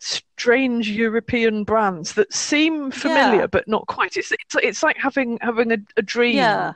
[0.00, 3.46] strange European brands that seem familiar Yeah.
[3.46, 4.16] but not quite.
[4.16, 6.74] It's it's, it's like having having a, a dream Yeah,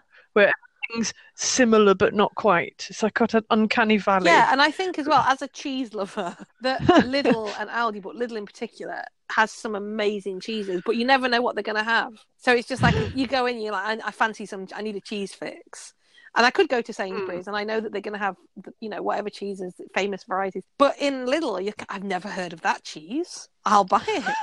[0.92, 2.86] things similar but not quite.
[2.90, 4.30] It's like got an uncanny valley.
[4.30, 8.16] Yeah, and I think as well as a cheese lover that Lidl and Aldi, but
[8.16, 11.84] Lidl in particular, has some amazing cheeses, but you never know what they're going to
[11.84, 12.12] have.
[12.36, 14.96] So it's just like you go in, you're like, I, I fancy some, I need
[14.96, 15.94] a cheese fix.
[16.34, 17.48] And I could go to Sainsbury's, mm.
[17.48, 18.36] and I know that they're going to have,
[18.80, 20.64] you know, whatever cheeses, famous varieties.
[20.78, 23.48] But in Lidl, you, I've never heard of that cheese.
[23.66, 24.24] I'll buy it.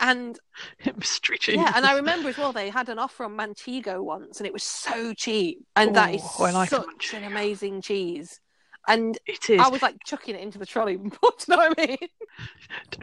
[0.00, 0.38] and
[0.96, 1.56] mystery cheese.
[1.56, 4.52] Yeah, and I remember as well they had an offer on Manchego once, and it
[4.52, 5.64] was so cheap.
[5.74, 8.40] And oh, that is oh, like such an amazing cheese.
[8.88, 9.60] And it is.
[9.60, 10.96] I was like chucking it into the trolley.
[10.96, 11.10] Do you
[11.48, 11.98] know what I mean?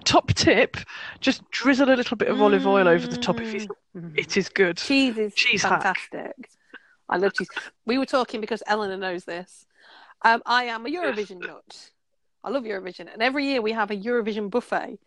[0.05, 0.77] Top tip:
[1.19, 3.67] just drizzle a little bit of olive oil over the top if you.
[3.95, 4.17] Mm.
[4.17, 4.77] It is good.
[4.77, 6.22] Cheese is cheese fantastic.
[7.09, 7.49] I love cheese.
[7.85, 9.65] We were talking because Eleanor knows this.
[10.23, 11.91] Um, I am a Eurovision nut.
[12.43, 14.99] I love Eurovision, and every year we have a Eurovision buffet,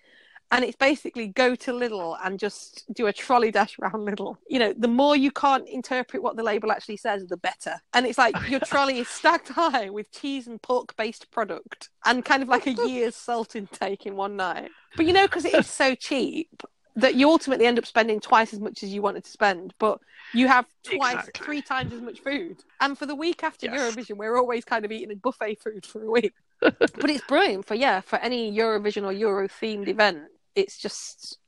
[0.50, 4.36] and it's basically go to Lidl and just do a trolley dash around Lidl.
[4.48, 7.80] You know, the more you can't interpret what the label actually says, the better.
[7.92, 12.24] And it's like your trolley is stacked high with cheese and pork based product and
[12.24, 14.70] kind of like a year's salt intake in one night.
[14.96, 16.62] But you know, because it is so cheap
[16.96, 20.00] that you ultimately end up spending twice as much as you wanted to spend, but
[20.32, 21.44] you have twice, exactly.
[21.44, 22.56] three times as much food.
[22.80, 23.78] And for the week after yes.
[23.78, 26.32] Eurovision, we're always kind of eating buffet food for a week.
[26.60, 30.22] but it's brilliant for yeah for any Eurovision or Euro themed event
[30.56, 31.38] it's just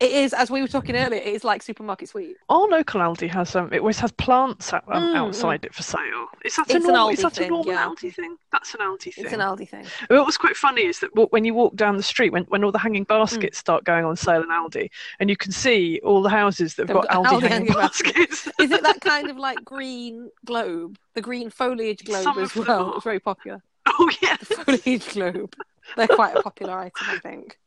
[0.00, 1.20] it is as we were talking earlier.
[1.20, 2.38] It is like supermarket sweep.
[2.48, 5.82] Our local Aldi has um, it always has plants out, um, mm, outside it for
[5.82, 6.26] sale.
[6.42, 7.10] Is that it's a normal?
[7.10, 7.86] Is that thing, a normal yeah.
[7.86, 8.36] Aldi thing?
[8.50, 9.24] That's an Aldi thing.
[9.24, 9.84] It's an Aldi thing.
[10.08, 12.72] What was quite funny is that when you walk down the street, when when all
[12.72, 13.60] the hanging baskets mm.
[13.60, 14.88] start going on sale in Aldi,
[15.20, 18.46] and you can see all the houses that've got, got, Aldi, Aldi hanging, hanging baskets.
[18.58, 22.94] is it that kind of like green globe, the green foliage globe Some as well?
[22.94, 23.62] It's very popular.
[23.98, 25.56] Oh yeah, the foliage globe.
[25.96, 27.58] They're quite a popular item, I think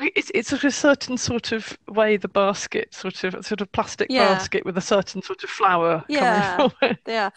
[0.00, 4.34] it's, it's a certain sort of way the basket sort of sort of plastic yeah.
[4.34, 6.56] basket with a certain sort of flower yeah.
[6.56, 6.98] coming from it.
[7.06, 7.30] Yeah.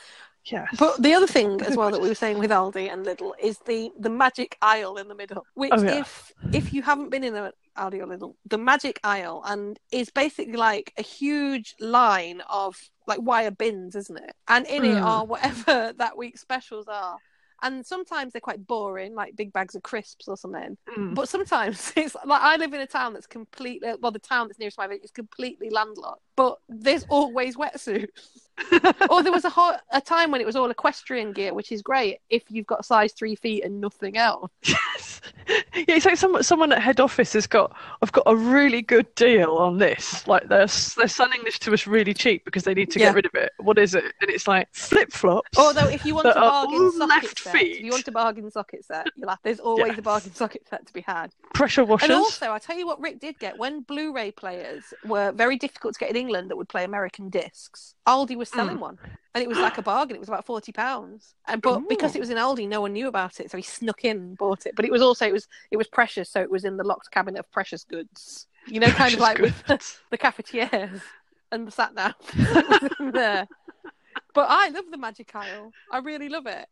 [0.45, 0.75] Yes.
[0.77, 3.59] But the other thing as well that we were saying with Aldi and Lidl is
[3.59, 5.45] the the magic aisle in the middle.
[5.53, 6.01] Which oh, yeah.
[6.01, 10.09] if if you haven't been in an Aldi or Lidl, the magic aisle and is
[10.09, 12.77] basically like a huge line of
[13.07, 14.35] like wire bins, isn't it?
[14.47, 14.97] And in mm.
[14.97, 17.17] it are whatever that week's specials are
[17.63, 20.77] and sometimes they're quite boring, like big bags of crisps or something.
[20.95, 21.15] Mm.
[21.15, 24.59] But sometimes it's like I live in a town that's completely well, the town that's
[24.59, 28.43] nearest my village is completely landlocked, but there's always wetsuits.
[29.09, 31.81] or there was a hot, a time when it was all equestrian gear, which is
[31.81, 34.51] great if you've got size three feet and nothing else.
[34.83, 35.21] Yes,
[35.75, 35.95] yeah.
[35.95, 39.51] It's like someone, someone at head office has got, I've got a really good deal
[39.55, 40.25] on this.
[40.27, 43.07] Like they're they're selling this to us really cheap because they need to yeah.
[43.07, 43.51] get rid of it.
[43.57, 44.05] What is it?
[44.21, 45.57] And it's like flip flops.
[45.57, 47.77] Although if you want to bargain set, feet.
[47.77, 49.97] if you want a bargain socket set, you'll have, there's always yes.
[49.97, 51.33] a bargain socket set to be had.
[51.53, 52.09] Pressure washers.
[52.09, 55.93] And also, I tell you what, Rick did get when Blu-ray players were very difficult
[55.93, 57.95] to get in England that would play American discs.
[58.07, 58.81] Aldi was selling mm.
[58.81, 58.97] one,
[59.33, 60.15] and it was like a bargain.
[60.15, 61.85] It was about forty pounds, and but Ooh.
[61.87, 64.37] because it was in Aldi, no one knew about it, so he snuck in and
[64.37, 64.75] bought it.
[64.75, 67.11] But it was also it was it was precious, so it was in the locked
[67.11, 68.47] cabinet of precious goods.
[68.67, 69.53] You know, kind of like goods.
[69.67, 71.01] with the, cafetières
[71.51, 72.15] and the sat nav
[73.13, 73.47] there.
[74.33, 75.71] But I love the magic aisle.
[75.91, 76.67] I really love it.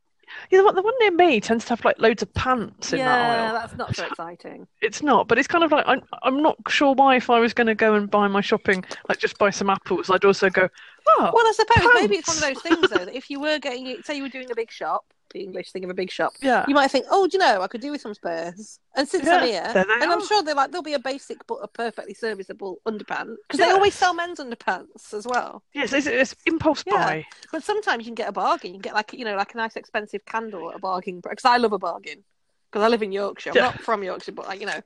[0.49, 0.75] You know what?
[0.75, 3.53] The one near me tends to have like loads of pants in yeah, that aisle.
[3.53, 4.67] that's not so exciting.
[4.81, 6.01] It's not, but it's kind of like I'm.
[6.23, 7.15] I'm not sure why.
[7.15, 10.09] If I was going to go and buy my shopping, like just buy some apples,
[10.09, 10.67] I'd also go.
[11.07, 12.01] Oh, well, I suppose pants.
[12.01, 14.29] maybe it's one of those things though that if you were getting, say, you were
[14.29, 16.33] doing a big shop, the English thing of a big shop.
[16.41, 16.65] Yeah.
[16.67, 18.79] You might think, oh, do you know, I could do with some spares.
[18.95, 20.13] And since yeah, I'm here, and are.
[20.13, 23.67] I'm sure they're like, there'll be a basic but a perfectly serviceable underpants because yeah.
[23.67, 25.63] they always sell men's underpants as well.
[25.73, 26.93] Yes, it's, it's impulse yeah.
[26.93, 27.25] buy.
[27.51, 28.73] But sometimes you can get a bargain.
[28.73, 31.45] You can get like you know like a nice expensive candle at a bargain because
[31.45, 32.23] I love a bargain
[32.69, 33.51] because I live in Yorkshire.
[33.51, 34.81] I'm not from Yorkshire, but like you know,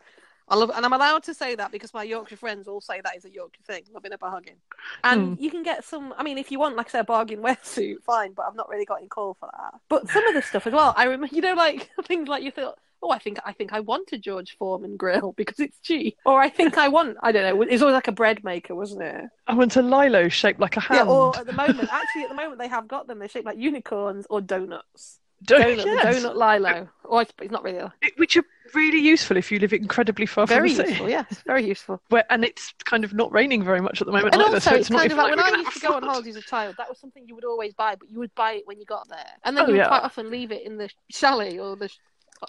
[0.48, 3.18] I love, and I'm allowed to say that because my Yorkshire friends all say that
[3.18, 4.56] is a Yorkshire thing, loving a bargain.
[5.04, 5.42] And mm.
[5.42, 6.14] you can get some.
[6.18, 8.34] I mean, if you want, like I say, a bargain wetsuit, fine.
[8.34, 9.80] But I've not really got in call for that.
[9.90, 10.94] But some of the stuff as well.
[10.96, 12.78] I remember, you know, like things like you thought.
[13.02, 16.18] Oh, I think I think I want a George Foreman grill because it's cheap.
[16.26, 17.62] Or I think I want I don't know.
[17.64, 19.26] It's always like a bread maker, wasn't it?
[19.48, 21.08] I want a lilo shaped like a hand.
[21.08, 21.14] Yeah.
[21.14, 23.18] Or at the moment, actually, at the moment they have got them.
[23.18, 25.20] They're shaped like unicorns or donuts.
[25.44, 26.24] Donut, yes.
[26.24, 26.90] donut Lilo.
[27.04, 27.78] Or it's, it's not really.
[27.78, 27.94] A...
[28.18, 28.44] Which are
[28.74, 32.02] really useful if you live incredibly far very from the useful, yeah, very useful.
[32.10, 34.34] Where and it's kind of not raining very much at the moment.
[34.34, 35.94] And either, also, so it's, it's kind of like, like when I used to go
[35.94, 38.34] on holidays as a child, that was something you would always buy, but you would
[38.36, 39.88] buy it when you got there, and then oh, you would yeah.
[39.88, 41.90] quite often leave it in the chalet or the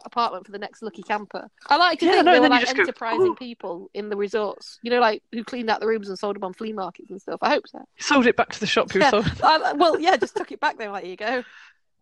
[0.05, 1.49] apartment for the next lucky camper.
[1.68, 4.79] I like to yeah, think no, they were like enterprising go, people in the resorts.
[4.83, 7.20] You know, like who cleaned out the rooms and sold them on flea markets and
[7.20, 7.38] stuff.
[7.42, 7.85] I hope so.
[7.99, 9.11] Sold it back to the shop who yeah.
[9.11, 9.31] sold.
[9.42, 10.90] I, well, yeah, just took it back there.
[10.90, 11.44] Like, you go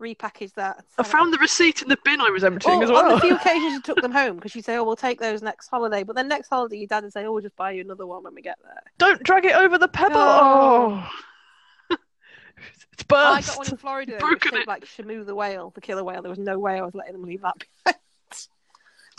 [0.00, 0.85] repackage that.
[0.98, 3.12] I found the receipt in the bin I was emptying as well.
[3.12, 5.42] On a few occasions, you took them home because you say, "Oh, we'll take those
[5.42, 7.83] next holiday." But then next holiday, your dad would say, "Oh, we'll just buy you
[7.83, 10.16] another one when we get there." Don't drag it over the pebble.
[10.16, 11.09] Oh.
[11.90, 13.50] it's burst.
[13.50, 14.68] I got one in Florida Broken shaped it.
[14.68, 16.22] like Shamu the whale, the killer whale.
[16.22, 17.54] There was no way I was letting them leave that
[17.85, 17.98] behind.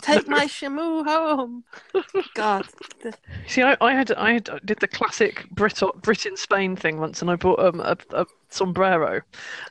[0.02, 1.64] Take my Shamu home.
[2.34, 2.66] God.
[3.46, 7.22] See, I, I had I had, did the classic Brit Brit in Spain thing once,
[7.22, 9.20] and I bought um, a, a sombrero,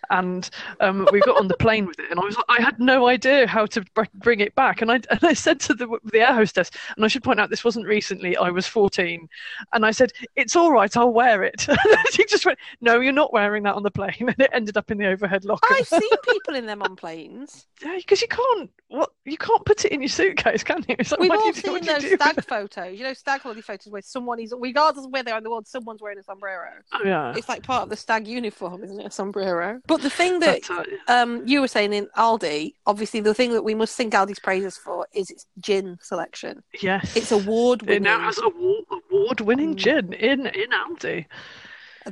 [0.10, 2.80] and um, we got on the plane with it, and I was like, I had
[2.80, 5.88] no idea how to br- bring it back, and I and I said to the
[6.12, 9.28] the air hostess, and I should point out this wasn't recently, I was fourteen,
[9.74, 11.68] and I said it's all right, I'll wear it.
[12.12, 14.92] She just went, No, you're not wearing that on the plane, and it ended up
[14.92, 15.74] in the overhead locker.
[15.74, 17.66] I've seen people in them on planes.
[17.84, 20.96] Yeah, because you can't what you can't put it in your suitcase, can you?
[21.00, 22.98] It's like, We've all you do- seen what do you those stag photos.
[22.98, 25.50] You know, stag holiday photos where someone is, regardless of where they are in the
[25.50, 26.70] world, someone's wearing a sombrero.
[26.94, 27.34] Oh, yeah.
[27.36, 29.06] It's like part of the stag uniform, isn't it?
[29.08, 29.80] A sombrero.
[29.88, 30.62] But the thing that
[31.08, 34.78] um, you were saying in Aldi, obviously, the thing that we must sing Aldi's praises
[34.78, 36.63] for is its gin selection.
[36.82, 37.15] yes.
[37.15, 39.78] It's award It now has award award-winning Mm.
[39.78, 41.25] gin in in Aldi.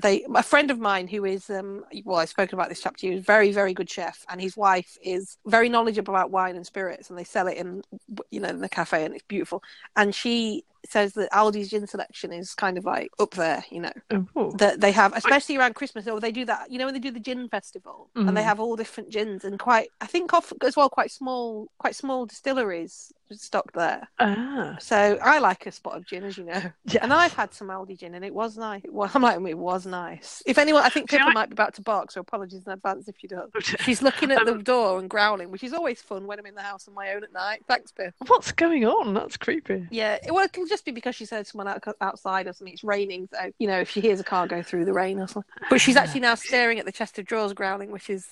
[0.02, 3.06] they a friend of mine who is um well i've spoken about this chap to
[3.06, 6.66] you is very very good chef and his wife is very knowledgeable about wine and
[6.66, 7.84] spirits and they sell it in
[8.32, 9.62] you know in the cafe and it's beautiful
[9.96, 13.92] and she says that aldi's gin selection is kind of like up there you know
[14.36, 17.00] Oh, that they have especially around christmas or they do that you know when they
[17.00, 18.46] do the gin festival and they Mhm.
[18.46, 22.26] have all different gins and quite i think off as well quite small quite small
[22.26, 27.00] distilleries stocked there ah, so i like a spot of gin as you know yeah.
[27.02, 28.82] and I've had some Aldi gin, and it was nice.
[28.84, 30.44] It was, I'm like, it was nice.
[30.46, 33.08] If anyone, I think Pippa I- might be about to bark, so apologies in advance
[33.08, 33.50] if she does.
[33.86, 36.54] She's looking at the Um, door and growling, which is always fun when I'm in
[36.56, 37.64] the house on my own at night.
[37.68, 38.14] Thanks, Pip.
[38.28, 39.14] What's going on?
[39.16, 39.88] That's creepy.
[39.90, 42.74] Yeah, it- well, just be because she's heard someone out, outside or something.
[42.74, 45.28] It's raining, so you know if she hears a car go through the rain or
[45.28, 45.52] something.
[45.70, 48.26] But she's actually now staring at the chest of drawers, growling, which is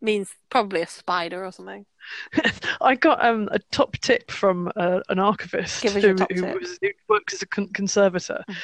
[0.00, 1.86] means probably a spider or something.
[2.80, 7.34] I got um, a top tip from uh, an archivist who, who, was, who works
[7.34, 8.54] as a con- conservator, Mm.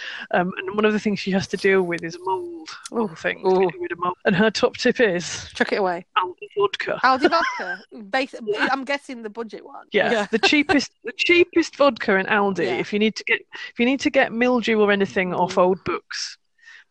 [0.41, 2.69] um, and one of the things she has to deal with is mold.
[2.93, 3.71] Ooh, things, ooh.
[3.81, 4.17] rid of mold.
[4.25, 6.05] And her top tip is Chuck it away.
[6.19, 7.01] Aldi vodka.
[7.03, 7.83] Aldi vodka.
[7.93, 8.35] Bas-
[8.71, 9.87] I'm guessing the budget one.
[9.93, 12.65] Yeah, the cheapest, the cheapest vodka in Aldi.
[12.67, 12.77] Yeah.
[12.77, 13.41] If you need to get,
[13.73, 16.39] if you need to get mildew or anything off old books,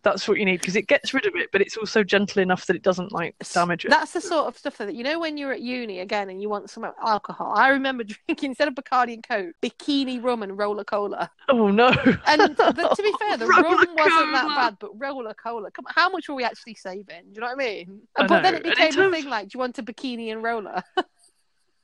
[0.03, 2.65] that's what you need because it gets rid of it, but it's also gentle enough
[2.65, 3.89] that it doesn't like damage it.
[3.91, 6.49] That's the sort of stuff that you know when you're at uni again and you
[6.49, 7.53] want some alcohol.
[7.55, 11.29] I remember drinking instead of Bacardi and Coke, bikini rum and Roller Cola.
[11.49, 11.89] Oh no!
[12.25, 15.71] And but to be fair, the rum wasn't that bad, but Roller Cola.
[15.71, 17.05] Come on, how much were we actually saving?
[17.05, 18.01] Do you know what I mean?
[18.17, 20.83] I but then it became a thing like, do you want a bikini and roller?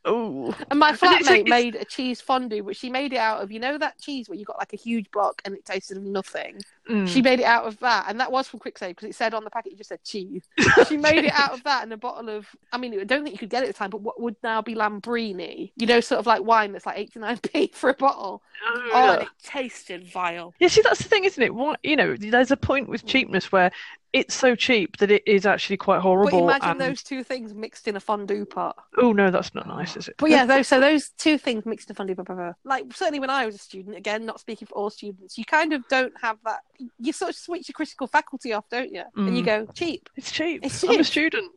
[0.07, 3.51] Oh, And my it's flatmate made a cheese fondue, but she made it out of
[3.51, 6.03] you know that cheese where you got like a huge block and it tasted of
[6.03, 6.61] nothing.
[6.89, 7.07] mm.
[7.07, 9.33] She made it out of that, and that was from Kwik Save because it said
[9.33, 10.43] on the packet it just said cheese.
[10.87, 12.47] She made it out of that and a bottle of.
[12.71, 14.35] I mean, I don't think you could get it at the time, but what would
[14.43, 15.71] now be Lambrini?
[15.75, 18.41] You know, sort of like wine that's like eighty nine p for a bottle.
[18.65, 20.53] Oh, Oh, and it tasted vile.
[20.59, 21.53] Yeah, see, that's the thing, isn't it?
[21.53, 23.71] What you know, there's a point with cheapness where
[24.17, 26.31] it's so cheap that it is actually quite horrible.
[26.31, 26.81] But imagine and...
[26.81, 28.75] those two things mixed in a fondue pot.
[28.97, 30.15] Oh no, that's not nice, is it?
[30.17, 32.55] But yeah, those so those two things mixed in a fondue pot.
[32.63, 35.73] Like certainly when I was a student, again, not speaking for all students, you kind
[35.73, 36.59] of don't have that.
[36.99, 39.03] You sort of switch your critical faculty off, don't you?
[39.15, 39.45] And you Mm.
[39.45, 40.09] go cheap.
[40.15, 40.61] it's cheap.
[40.63, 41.05] It's I'm a cheap.
[41.05, 41.51] student.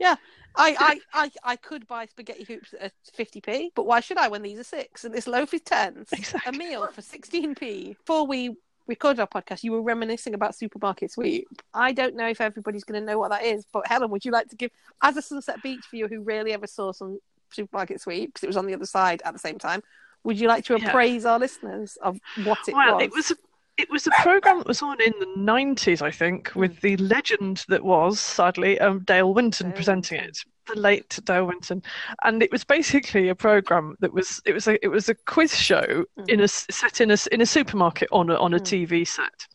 [0.56, 4.42] I, I, I, I could buy spaghetti hoops at 50p, but why should I when
[4.42, 6.06] these are six and this loaf is 10?
[6.12, 6.50] Exactly.
[6.54, 7.96] A meal for 16p.
[7.96, 8.56] Before we
[8.90, 11.48] recorded our podcast, you were reminiscing about supermarket sweep.
[11.72, 14.32] I don't know if everybody's going to know what that is, but Helen, would you
[14.32, 14.70] like to give,
[15.02, 17.18] as a Sunset Beach viewer who rarely ever saw some
[17.50, 19.82] supermarket sweep because it was on the other side at the same time,
[20.24, 20.88] would you like to Yeah.
[20.88, 23.04] appraise our listeners of what it well, was?
[23.04, 23.36] it was a
[23.76, 27.64] it was a program that was on in the nineties, I think, with the legend
[27.68, 30.38] that was sadly um, Dale Winton presenting it.
[30.74, 31.82] The late Dale Winton,
[32.24, 35.56] and it was basically a program that was it was a it was a quiz
[35.56, 38.62] show in a set in a in a supermarket on a on a Mm.
[38.90, 39.46] TV set,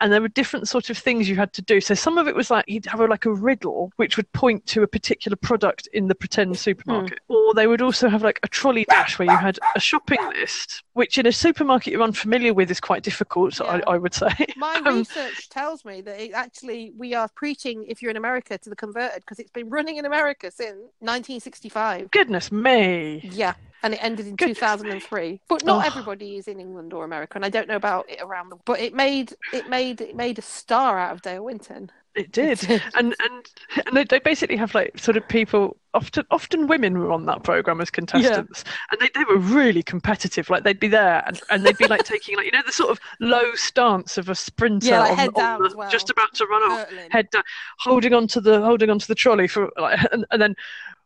[0.00, 1.80] and there were different sort of things you had to do.
[1.80, 4.64] So some of it was like you'd have a, like a riddle which would point
[4.66, 8.48] to a particular product in the pretend supermarket, or they would also have like a
[8.48, 12.70] trolley dash where you had a shopping list, which in a supermarket you're unfamiliar with
[12.70, 13.58] is quite difficult.
[13.60, 13.80] Yeah.
[13.86, 14.28] I, I would say.
[14.56, 18.56] My Um, research tells me that it actually we are preaching if you're in America
[18.58, 20.61] to the converted because it's been running in America since
[21.00, 22.10] 1965.
[22.10, 23.20] Goodness me.
[23.32, 25.40] Yeah, and it ended in Goodness 2003.
[25.48, 25.86] But not Oh.
[25.86, 28.56] everybody is in England or America, and I don't know about it around the.
[28.56, 28.64] World.
[28.64, 31.90] But it made it made it made a star out of Dale Winton.
[32.14, 32.62] It did.
[32.94, 33.46] and and
[33.86, 37.42] and they, they basically have like sort of people often often women were on that
[37.42, 41.64] program as contestants and they, they were really competitive like they'd be there and, and
[41.64, 44.88] they'd be like taking like you know the sort of low stance of a sprinter
[44.88, 45.90] Yeah, like on, head down the- well.
[45.90, 47.10] just about to run off Hurtling.
[47.10, 47.42] head down
[47.78, 50.54] holding onto the holding onto the trolley for like and, and then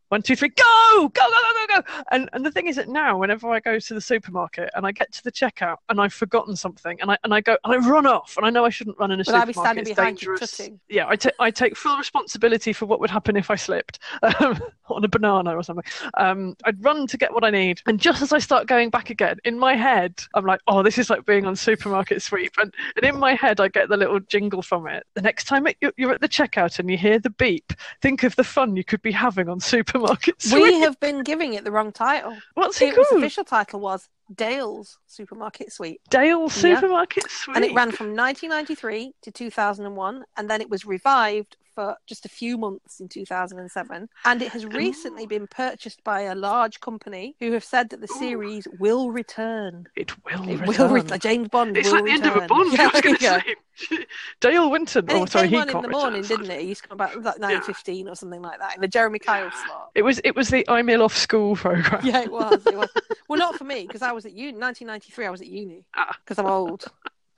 [0.09, 0.63] one, two, three, go,
[0.99, 2.03] go, go, go, go, go.
[2.13, 4.93] And and the thing is that now, whenever I go to the supermarket and I
[4.93, 7.89] get to the checkout and I've forgotten something and I and I go and I
[7.89, 9.67] run off and I know I shouldn't run in a But I'd be supermarket.
[9.85, 10.41] standing It's behind dangerous.
[10.57, 10.81] tutting.
[10.89, 13.99] Yeah, I take I take full responsibility for what would happen if I slipped
[14.41, 15.85] um, on a banana or something.
[16.17, 19.11] Um, I'd run to get what I need, and just as I start going back
[19.11, 22.73] again, in my head, I'm like, "Oh, this is like being on supermarket sweep," and,
[22.97, 25.05] and in my head, I get the little jingle from it.
[25.15, 28.23] The next time it, you're- you're at the checkout and you hear the beep, think
[28.23, 29.96] of the fun you could be having on supermarket
[30.39, 30.63] sweep.
[30.63, 32.37] We have been giving it the wrong title.
[32.55, 33.23] What's it Its called?
[33.23, 36.01] official title was Dale's Supermarket Sweep.
[36.11, 37.57] Dale Supermarket Sweep.
[37.57, 42.29] And it ran from 1993 to 2001, and then it was revived for just a
[42.29, 44.09] few months in 2007.
[44.25, 48.09] And it has recently been purchased by a large company who have said that the
[48.09, 49.87] series will return.
[49.95, 50.67] It will It return.
[50.89, 51.21] will return.
[51.21, 52.47] James Bond It's will like the end of a.
[52.47, 52.73] Bond.
[52.73, 53.41] Yeah, I was going yeah.
[53.43, 53.99] say.
[54.41, 55.05] Dale Winton.
[55.11, 56.61] And Oh, it sorry, came he on in the morning, so- didn't it?
[56.63, 59.51] It used to come about like 9.15 or something like that in the Jeremy Kyle
[59.51, 59.91] slot.
[59.95, 60.19] It was.
[60.25, 62.01] It was the I'm ill off school program.
[62.05, 62.67] Yeah, it was.
[62.67, 62.89] It was.
[63.29, 64.57] well, not for me because I was at uni.
[64.59, 66.17] 1993, I was at uni Ah.
[66.25, 66.87] because I'm old.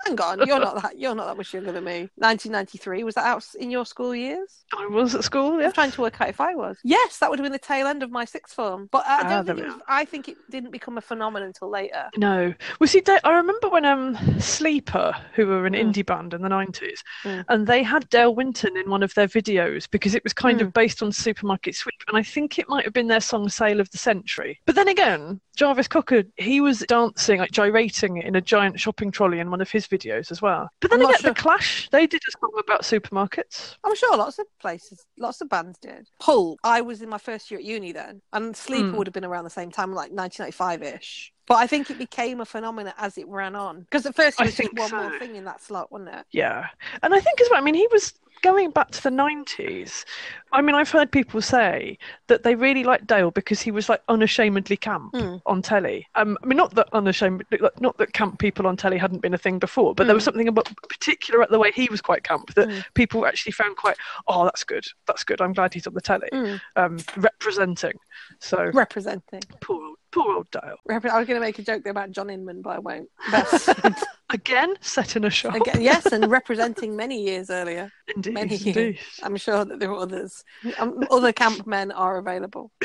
[0.07, 0.99] Hang on, you're not that.
[0.99, 2.09] You're not that much younger than me.
[2.17, 4.65] 1993 was that out in your school years?
[4.77, 5.59] I was at school.
[5.61, 5.67] Yeah.
[5.67, 6.79] I'm trying to work out if I was.
[6.85, 8.89] Yes, that would have been the tail end of my sixth form.
[8.93, 9.67] But I Ah, don't there think.
[9.67, 12.09] It was, I think it didn't become a phenomenon until later.
[12.17, 12.55] No.
[12.79, 15.93] Well, see, I remember when um Sleeper, who were an Mm.
[15.93, 17.45] indie band in the nineties, Mm.
[17.49, 20.63] and they had Dale Winton in one of their videos because it was kind Mm.
[20.63, 23.81] of based on Supermarket Sweep, and I think it might have been their song "Sale
[23.81, 28.41] of the Century." But then again, Jarvis Cocker, he was dancing, like gyrating in a
[28.41, 30.69] giant shopping trolley in one of his videos as well.
[30.81, 31.31] But then I'm again, sure.
[31.35, 33.77] the Clash, they did a song about supermarkets.
[33.85, 36.09] I'm sure lots of places, lots of bands did.
[36.21, 38.95] Hull, I was in my first year at uni then, and Sleeper Mm.
[38.97, 41.33] would have been around the same time, like 1995 ish.
[41.47, 43.81] But I think it became a phenomenon as it ran on.
[43.81, 44.97] Because at first it was just think one so.
[45.09, 46.27] more thing in that slot, wasn't it?
[46.31, 46.67] Yeah.
[47.03, 50.05] And I think as well, I mean, he was going back to the 90s.
[50.53, 51.99] I mean, I've heard people say
[52.29, 55.43] that they really liked Dale because he was like unashamedly camp Mm.
[55.47, 56.07] on telly.
[56.15, 57.45] Um, I mean, not that unashamed,
[57.81, 60.27] not that camp people on telly hadn't been a thing before, but there was Mm.
[60.27, 62.85] something about particular at the way he was quite camp that Mm.
[62.95, 63.97] people actually found quite,
[64.27, 64.87] oh, that's good.
[65.07, 65.41] That's good.
[65.41, 66.29] I'm glad he's on the telly.
[66.33, 66.61] Mm.
[66.77, 67.99] Um, representing.
[68.41, 69.43] So Representing.
[69.61, 70.77] poor old, poor old Dale.
[70.89, 73.09] I was going to make a joke there about John Inman, but I won't.
[73.31, 73.69] Best.
[74.31, 75.55] Again, set in a shop.
[75.55, 77.91] Again, yes, and representing many years earlier.
[78.15, 78.77] Indeed, many years.
[78.77, 78.99] indeed.
[79.23, 80.45] I'm sure that there are others.
[80.79, 82.71] Um, other camp men are available.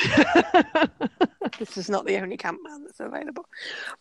[1.59, 3.45] this is not the only camp man that's available.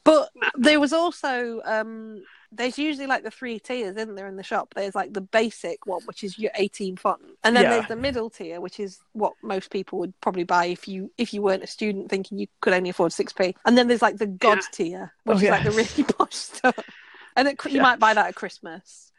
[0.04, 4.42] But there was also um, there's usually like the three tiers, isn't there, in the
[4.42, 4.74] shop?
[4.74, 7.70] There's like the basic one, which is your 18 font, and then Yeah.
[7.70, 11.34] there's the middle tier, which is what most people would probably buy if you if
[11.34, 13.54] you weren't a student thinking you could only afford 6p.
[13.64, 15.98] And then there's like the god tier, which Oh, is like the yes.
[15.98, 16.78] really posh stuff.
[17.36, 19.10] And it, you might buy that at Christmas.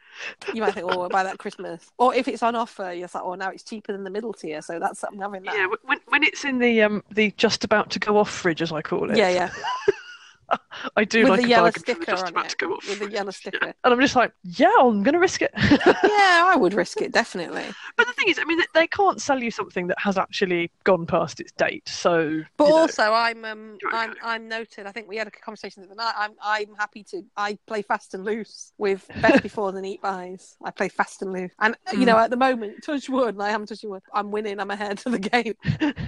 [0.54, 1.90] You might think, oh, I'll buy that at Christmas.
[1.98, 4.62] Or if it's on offer, you're like, oh, now it's cheaper than the middle tier,
[4.62, 5.54] so that's I'm having that.
[5.54, 8.70] Yeah, when when it's in the um the just about to go off fridge, as
[8.72, 9.16] I call it.
[9.16, 9.50] yeah, yeah.
[10.96, 12.50] I do With like a yellow bargain sticker just about it.
[12.50, 13.12] to go off With fridge.
[13.12, 13.30] yellow Yeah.
[13.32, 13.74] sticker.
[13.84, 15.52] And I'm just like, yeah, I'm gonna risk it.
[16.04, 17.64] Yeah, I would risk it definitely.
[17.96, 21.06] but the thing is, I mean, they can't sell you something that has actually gone
[21.06, 21.88] past its date.
[21.88, 24.14] So, But you know, also, I'm um, I'm.
[24.22, 24.86] I'm noted.
[24.86, 26.14] I think we had a conversation the other night.
[26.16, 27.22] I'm I'm happy to.
[27.36, 30.56] I play fast and loose with best before than eat buys.
[30.64, 32.06] I play fast and loose, and you Mm.
[32.06, 34.02] know, at the moment, touch wood, and I am touching wood.
[34.12, 34.60] I'm winning.
[34.60, 35.54] I'm ahead of the game.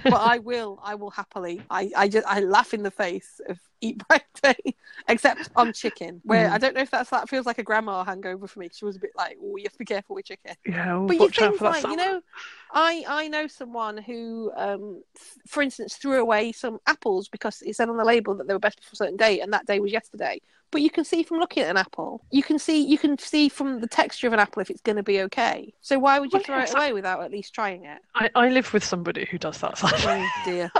[0.03, 0.79] but I will.
[0.83, 1.65] I will happily.
[1.69, 4.55] I I just I laugh in the face of eat buy day,
[5.07, 6.51] except on chicken, where Mm.
[6.51, 8.69] I don't know if that's that feels like a grandma hangover for me.
[8.73, 10.55] She was a bit like, oh, you have to be careful with chicken.
[10.65, 12.21] yeah, we'll But you watch out things for that like you know,
[12.71, 15.03] I I know someone who, um,
[15.47, 18.59] for instance, threw away some apples because it said on the label that they were
[18.59, 20.41] best before a certain date, and that day was yesterday.
[20.71, 23.47] But you can see from looking at an apple, you can see you can see
[23.49, 25.73] from the texture of an apple if it's going to be okay.
[25.81, 28.01] So why would you Well, throw yeah, it away without at least trying it?
[28.15, 29.79] I, I live with somebody who does that.
[30.01, 30.71] Oh dear.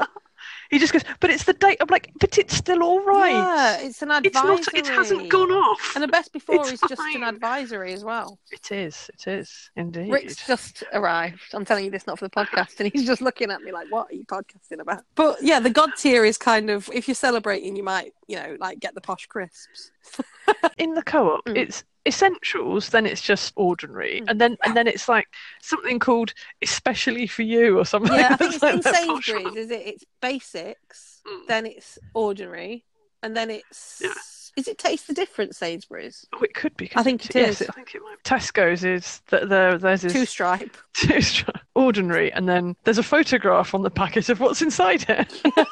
[0.69, 1.77] He just goes, but it's the date.
[1.81, 3.31] I'm like, but it's still all right.
[3.31, 4.55] Yeah, it's an advisory.
[4.55, 4.75] it's not.
[4.75, 5.95] It hasn't gone off.
[5.95, 8.39] And the best before It's is just an advisory as well.
[8.51, 9.09] It is.
[9.13, 10.11] It is indeed.
[10.11, 11.41] Rick's just arrived.
[11.53, 13.91] I'm telling you this not for the podcast, and he's just looking at me like,
[13.91, 17.15] "What are you podcasting about?" But yeah, the god tier is kind of if you're
[17.15, 19.91] celebrating, you might, you know, like get the posh crisps.
[20.77, 21.57] in the co-op Mm.
[21.57, 24.29] it's essentials then it's just ordinary Mm.
[24.29, 25.27] and then and then it's like
[25.61, 29.55] something called especially for you or something Yeah, I think it's in Sainsbury's.
[29.55, 29.81] Is it?
[29.85, 31.47] It's basics, Mm.
[31.47, 32.85] then it's ordinary,
[33.21, 34.01] and then it's.
[34.03, 34.13] Yeah.
[34.55, 36.25] Is it taste the difference Sainsbury's?
[36.33, 37.61] oh it could be I think it yes.
[37.61, 40.75] I think it might Tesco's is that there there's is Two stripe.
[40.93, 45.31] two stri- ordinary and then there's a photograph on the packet of what's inside it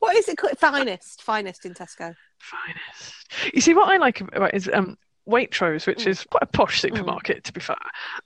[0.00, 0.58] What is it called?
[0.58, 1.22] Finest.
[1.22, 2.14] Finest in Tesco.
[2.38, 3.14] finest
[3.54, 6.08] you see what I like about it is um Waitrose, which Mm.
[6.08, 7.76] is quite a posh supermarket, to be fair.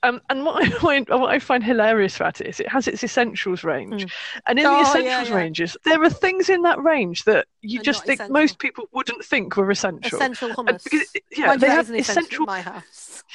[0.03, 3.03] Um, and what I, find, what I find hilarious about it is it has its
[3.03, 4.05] essentials range.
[4.05, 4.11] Mm.
[4.47, 5.35] And in Oh, the essentials yeah.
[5.35, 8.33] ranges, there are things in that range that you just think essential.
[8.33, 10.17] most people wouldn't think were essential.
[10.17, 10.83] Essential hummus.
[10.83, 12.45] because, yeah, Mind they have essential essential.
[12.45, 13.23] my house.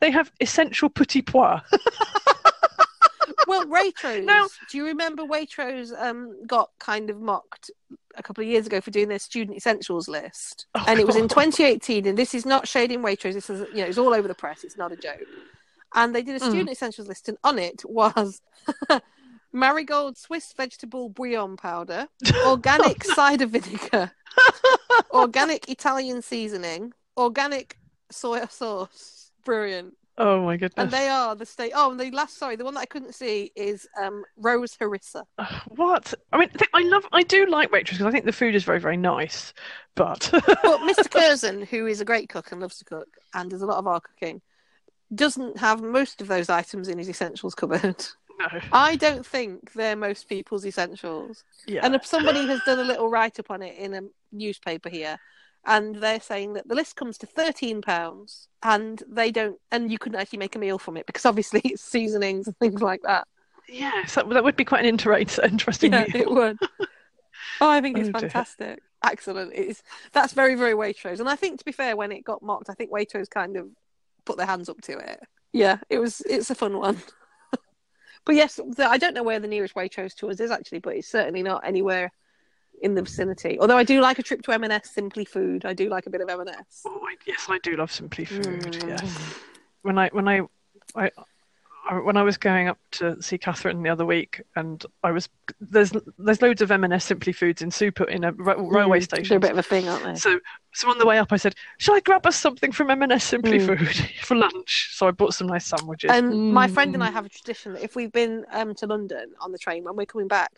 [0.00, 1.60] They have essential petit pois.
[3.46, 4.24] Well, Waitrose.
[4.24, 7.70] Now- do you remember Waitrose um, got kind of mocked
[8.16, 10.66] a couple of years ago for doing their student essentials list?
[10.74, 13.34] Oh, and it was in 2018, and this is not shading Waitrose.
[13.34, 14.64] This is, you know, it's all over the press.
[14.64, 15.20] It's not a joke.
[15.94, 16.48] And they did a Mm.
[16.48, 18.40] student essentials list, and on it was
[19.52, 22.08] marigold Swiss vegetable bouillon powder,
[22.46, 24.12] organic cider vinegar,
[25.10, 27.78] organic Italian seasoning, organic
[28.10, 29.30] soy sauce.
[29.44, 29.94] Brilliant.
[30.16, 30.82] Oh my goodness.
[30.82, 31.72] And they are the state.
[31.74, 35.24] Oh, and the last, sorry, the one that I couldn't see is um, rose harissa.
[35.38, 36.14] Ugh, What?
[36.32, 38.78] I mean, I love, I do like Waitrose because I think the food is very,
[38.80, 39.52] very nice.
[39.96, 41.10] But But Mr.
[41.10, 43.86] Curzon, who is a great cook and loves to cook and does a lot of
[43.86, 44.40] our cooking,
[45.14, 48.06] doesn't have most of those items in his essentials cupboard.
[48.38, 51.44] no, I don't think they're most people's essentials.
[51.66, 54.00] yeah, And if somebody has done a little write up on it in a
[54.32, 55.18] newspaper here,
[55.66, 59.98] and they're saying that the list comes to thirteen pounds, and they don't, and you
[59.98, 63.26] couldn't actually make a meal from it because obviously it's seasonings and things like that.
[63.68, 66.10] yes, that, that would be quite an interest, interesting Yeah, meal.
[66.14, 66.58] it would.
[67.60, 68.30] Oh, I think it's Oh, dear.
[68.30, 68.80] fantastic.
[69.04, 69.52] Excellent.
[69.54, 71.20] It's that's very, very Waitrose.
[71.20, 73.68] And I think to be fair, when it got mocked, I think Waitrose kind of
[74.24, 75.20] put their hands up to it.
[75.52, 77.00] Yeah, it was it's a fun one.
[78.24, 80.96] but yes, the, I don't know where the nearest Waitrose to us is actually, but
[80.96, 82.10] it's certainly not anywhere
[82.82, 83.58] in the vicinity.
[83.60, 85.64] Although I do like a trip to M&S Simply Food.
[85.64, 86.82] I do like a bit of M&S.
[86.86, 88.62] Oh, I, yes, I do love Simply Food.
[88.62, 88.88] Mm.
[88.88, 89.18] Yes,
[89.82, 90.42] when I when I,
[90.94, 91.10] I
[91.88, 95.28] I when I was going up to see Catherine the other week, and I was
[95.60, 99.28] there's there's loads of M&S Simply Foods in super in a ro- railway Mm, station.
[99.28, 100.14] They're a bit of a thing, aren't they?
[100.14, 100.40] So,
[100.72, 103.58] so on the way up, I said, "Shall I grab us something from M&S Simply
[103.58, 103.66] Mm.
[103.78, 106.10] Food for lunch?" So I bought some nice sandwiches.
[106.10, 107.06] And my friend and Mm.
[107.08, 109.94] I have a tradition that if we've been um, to London on the train when
[109.96, 110.52] we're coming back,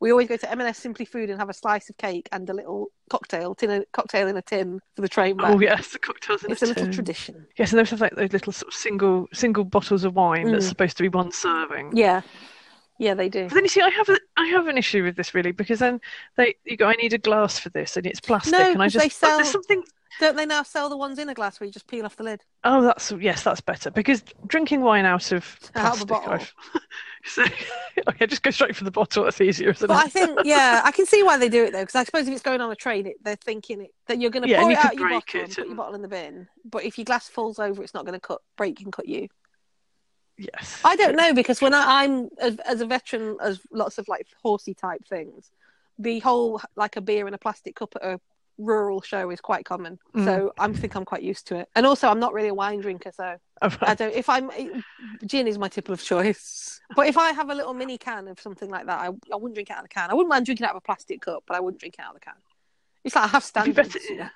[0.00, 2.54] we always go to M&S Simply Food and have a slice of cake and a
[2.54, 5.54] little cocktail, tin a cocktail in a tin for the train back.
[5.54, 6.92] Oh yes, the cocktails in it's a little tin.
[6.92, 7.46] tradition.
[7.56, 10.68] Yes, and have like those little sort of single single bottles of wine that's Mm.
[10.70, 11.90] supposed to be one serving.
[11.94, 12.22] Yeah,
[12.98, 13.44] yeah, they do.
[13.44, 15.80] But then you see, I have a I have an issue with this really because
[15.80, 16.00] then
[16.36, 18.88] they you go, I need a glass for this, and it's plastic, No, and I
[18.88, 19.84] just sell- there's something.
[20.18, 22.24] Don't they now sell the ones in a glass where you just peel off the
[22.24, 22.42] lid?
[22.64, 26.32] Oh, that's yes, that's better because drinking wine out of Out of a plastic, bottle.
[26.32, 26.80] I've-
[27.24, 27.44] so,
[28.08, 29.24] okay, just go straight for the bottle.
[29.24, 31.80] That's easier, isn't But I think, yeah, I can see why they do it though,
[31.82, 34.30] because I suppose if it's going on a train, it, they're thinking it, that you're
[34.30, 35.58] going to Yeah, and pour you it could out your break bottle it and put
[35.58, 36.48] your and- bottle in the bin.
[36.64, 39.28] But if your glass falls over, it's not going to cut break and cut you.
[40.36, 40.80] Yes.
[40.84, 44.26] I don't know because when I, I'm as, as a veteran of lots of like
[44.42, 45.50] horsey type things,
[45.98, 48.20] the whole like a beer in a plastic cup at a
[48.60, 49.98] rural show is quite common.
[50.14, 50.24] Mm.
[50.24, 51.68] So I think I'm quite used to it.
[51.74, 54.14] And also, I'm not really a wine drinker, so I don't.
[54.14, 54.50] If I'm
[55.26, 58.40] gin is my tip of choice, but if I have a little mini can of
[58.40, 60.10] something like that, I, I wouldn't drink it out of the can.
[60.10, 62.14] I wouldn't mind drinking out of a plastic cup, but I wouldn't drink it out
[62.14, 62.34] of the can.
[63.04, 63.94] It's like I have standards.
[64.08, 64.28] you know.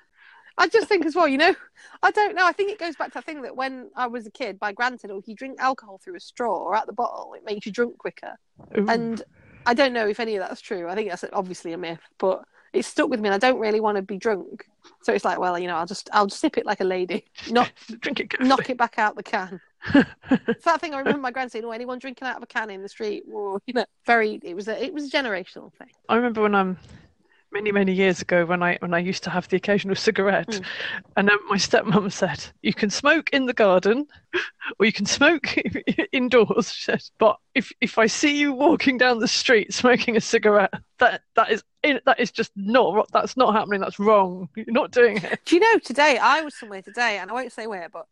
[0.57, 1.53] I just think as well, you know,
[2.01, 2.45] I don't know.
[2.45, 4.71] I think it goes back to a thing that when I was a kid, by
[4.71, 7.65] granted, or if you drink alcohol through a straw or out the bottle, it makes
[7.65, 8.35] you drunk quicker.
[8.77, 8.87] Ooh.
[8.87, 9.21] And
[9.65, 10.87] I don't know if any of that's true.
[10.87, 12.45] I think that's obviously a myth, but
[12.75, 13.29] it's stuck with me.
[13.29, 14.67] And I don't really want to be drunk,
[15.01, 17.25] so it's like, well, you know, I'll just I'll just sip it like a lady,
[17.49, 19.61] not drink it knock it back out the can.
[20.47, 22.71] It's that thing I remember my grand saying, "Oh, anyone drinking out of a can
[22.71, 24.39] in the street?" Whoa, you know, very.
[24.41, 25.89] It was a it was a generational thing.
[26.09, 26.77] I remember when I'm
[27.55, 30.65] many many years ago when I when I used to have the occasional cigarette, Mm.
[31.17, 34.05] and um, my stepmom said you can smoke in the garden,
[34.79, 35.55] or you can smoke
[36.11, 36.71] indoors.
[36.73, 40.73] She said, but if if I see you walking down the street smoking a cigarette,
[40.99, 41.63] that that is
[42.05, 43.79] that is just not that's not happening.
[43.79, 44.49] That's wrong.
[44.55, 45.39] You're not doing it.
[45.45, 46.17] Do you know today?
[46.21, 48.05] I was somewhere today, and I won't say where, but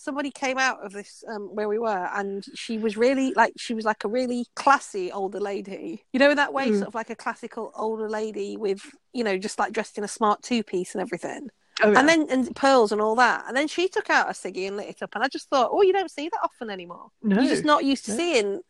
[0.00, 3.74] somebody came out of this um, where we were, and she was really like she
[3.74, 6.04] was like a really classy older lady.
[6.12, 6.76] You know, in that way, Mm.
[6.78, 8.80] sort of like a classical older lady with
[9.12, 11.50] you know just like dressed in a smart two piece and everything.
[11.82, 13.44] Oh, and then and pearls and all that.
[13.48, 15.70] And then she took out a ciggy and lit it up, and I just thought,
[15.72, 17.08] oh, you don't see that often anymore.
[17.22, 18.16] no, You're just not used to no.
[18.16, 18.60] seeing.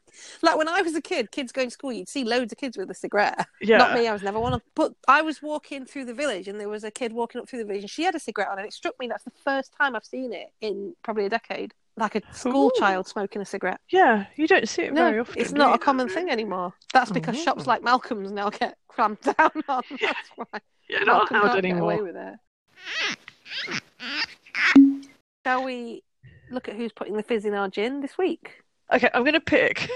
[0.43, 2.77] Like when I was a kid, kids going to school, you'd see loads of kids
[2.77, 3.47] with a cigarette.
[3.61, 4.63] yeah, Not me, I was never one of.
[4.75, 7.61] But I was walking through the village, and there was a kid walking up through
[7.61, 9.73] the village, and she had a cigarette on, and it struck me that's the first
[9.81, 11.75] time I've seen it in probably a decade.
[11.97, 12.79] Like a school Ooh.
[12.81, 13.81] child smoking a cigarette.
[13.91, 14.27] yeah.
[14.37, 15.39] You don't see it very No, often.
[15.41, 16.73] it's not a common thing anymore.
[16.95, 17.43] That's because Oh.
[17.43, 19.83] shops like Malcolm's now get clamped down on.
[19.91, 20.13] Yeah.
[20.13, 20.61] That's why.
[20.89, 22.41] Yeah, not Malcolm allowed can't get away anymore.
[25.45, 26.03] Shall we
[26.51, 28.63] look at who's putting the fizz in our gin this week?
[28.93, 29.89] Okay, I'm going to pick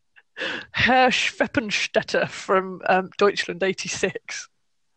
[0.72, 4.48] Herr Schweppenstette from um, Deutschland '86.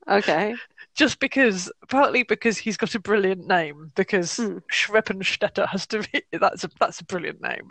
[0.10, 0.54] Okay.
[0.96, 4.62] just because partly because he's got a brilliant name because mm.
[4.72, 7.70] Schweppenstette has to be that's a that's a brilliant name,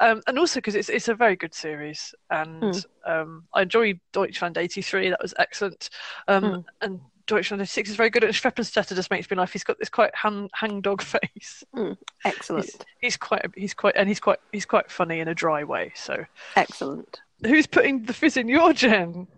[0.00, 2.84] um, and also because it's it's a very good series and mm.
[3.06, 5.90] um, I enjoyed Deutschland '83 that was excellent,
[6.26, 6.64] um, mm.
[6.80, 9.52] and Deutschland '86 is very good, and Schweppenstette just makes me laugh.
[9.52, 11.62] He's got this quite hang hangdog face.
[11.72, 11.92] Hmm.
[12.24, 12.64] excellent.
[12.64, 15.92] He's, he's quite he's quite and he's quite he's quite funny in a dry way.
[15.94, 16.24] So
[16.56, 17.20] excellent.
[17.44, 19.28] Who's putting the fizz in your gin?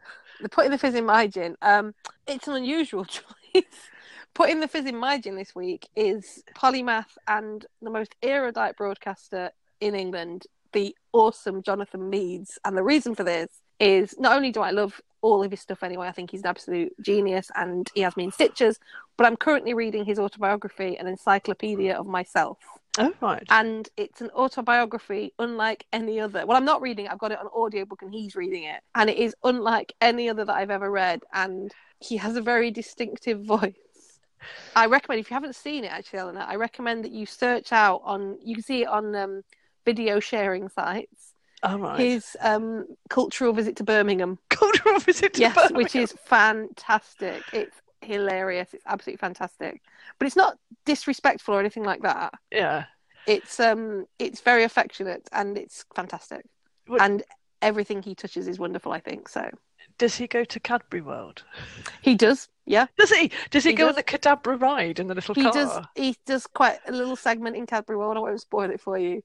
[0.41, 1.57] The putting the fizz in my gin.
[1.61, 1.95] Um,
[2.27, 3.05] it's an unusual
[3.55, 3.65] choice.
[4.33, 9.51] putting the fizz in my gin this week is polymath and the most erudite broadcaster
[9.81, 12.59] in England, the awesome Jonathan Meades.
[12.65, 15.83] And the reason for this is not only do I love all of his stuff
[15.83, 18.79] anyway, I think he's an absolute genius and he has me in stitches,
[19.17, 22.59] but I'm currently reading his autobiography, an encyclopedia of myself.
[22.99, 23.45] Oh, right.
[23.51, 26.45] And it's an autobiography unlike any other.
[26.45, 28.81] Well, I'm not reading it, I've got it on audiobook and he's reading it.
[28.95, 31.23] And it is unlike any other that I've ever read.
[31.33, 33.75] And he has a very distinctive voice.
[34.75, 38.01] I recommend, if you haven't seen it actually, Eleanor, I recommend that you search out
[38.05, 39.43] on, you can see it on um,
[39.85, 41.35] video sharing sites.
[41.63, 42.01] Right.
[42.01, 44.39] His um, cultural visit to Birmingham.
[44.49, 45.77] Cultural visit to yes, Birmingham.
[45.77, 47.43] which is fantastic.
[47.53, 48.73] It's hilarious.
[48.73, 49.83] It's absolutely fantastic.
[50.19, 50.57] But it's not
[50.87, 52.35] disrespectful or anything like that.
[52.51, 52.85] Yeah.
[53.27, 56.47] It's um it's very affectionate and it's fantastic.
[56.87, 57.03] What...
[57.03, 57.23] And
[57.61, 59.29] everything he touches is wonderful, I think.
[59.29, 59.51] So
[59.99, 61.45] does he go to Cadbury World?
[62.01, 62.87] He does, yeah.
[62.97, 63.31] Does he?
[63.51, 63.91] Does he, he go does.
[63.91, 65.53] on the Cadabra ride in the little he car?
[65.53, 68.17] Does, he does quite a little segment in Cadbury World.
[68.17, 69.23] I won't spoil it for you.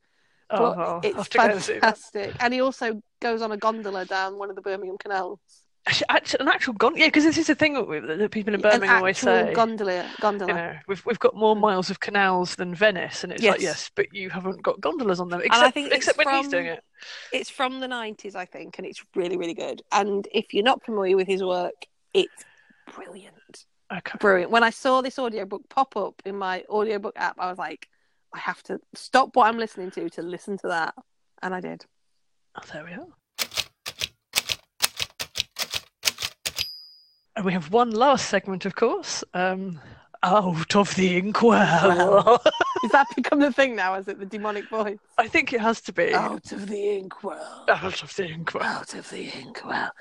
[0.49, 2.35] Oh, it's fantastic.
[2.39, 5.39] And he also goes on a gondola down one of the Birmingham canals.
[6.09, 9.19] Actually, an actual gondola, yeah, because this is the thing that people in Birmingham always
[9.19, 9.53] say.
[9.53, 10.51] Gondola, gondola.
[10.51, 13.51] You know, we've we've got more miles of canals than Venice, and it's yes.
[13.51, 15.41] like yes, but you haven't got gondolas on them.
[15.43, 16.83] Except, except when from, he's doing it.
[17.31, 19.83] It's from the nineties, I think, and it's really really good.
[19.91, 21.85] And if you're not familiar with his work,
[22.15, 22.45] it's
[22.95, 23.65] brilliant.
[23.95, 24.17] Okay.
[24.19, 24.49] Brilliant.
[24.49, 27.87] When I saw this audiobook pop up in my audiobook app, I was like,
[28.35, 30.93] I have to stop what I'm listening to to listen to that,
[31.41, 31.85] and I did.
[32.55, 33.07] Oh, there we are.
[37.37, 39.23] And we have one last segment, of course.
[39.33, 39.79] Um,
[40.21, 42.41] out of the inkwell.
[42.83, 43.95] Is that become the thing now?
[43.95, 44.97] Is it the demonic voice?
[45.17, 46.13] I think it has to be.
[46.13, 47.65] Out of the inkwell.
[47.69, 48.63] Out of the inkwell.
[48.63, 49.91] Out of the inkwell.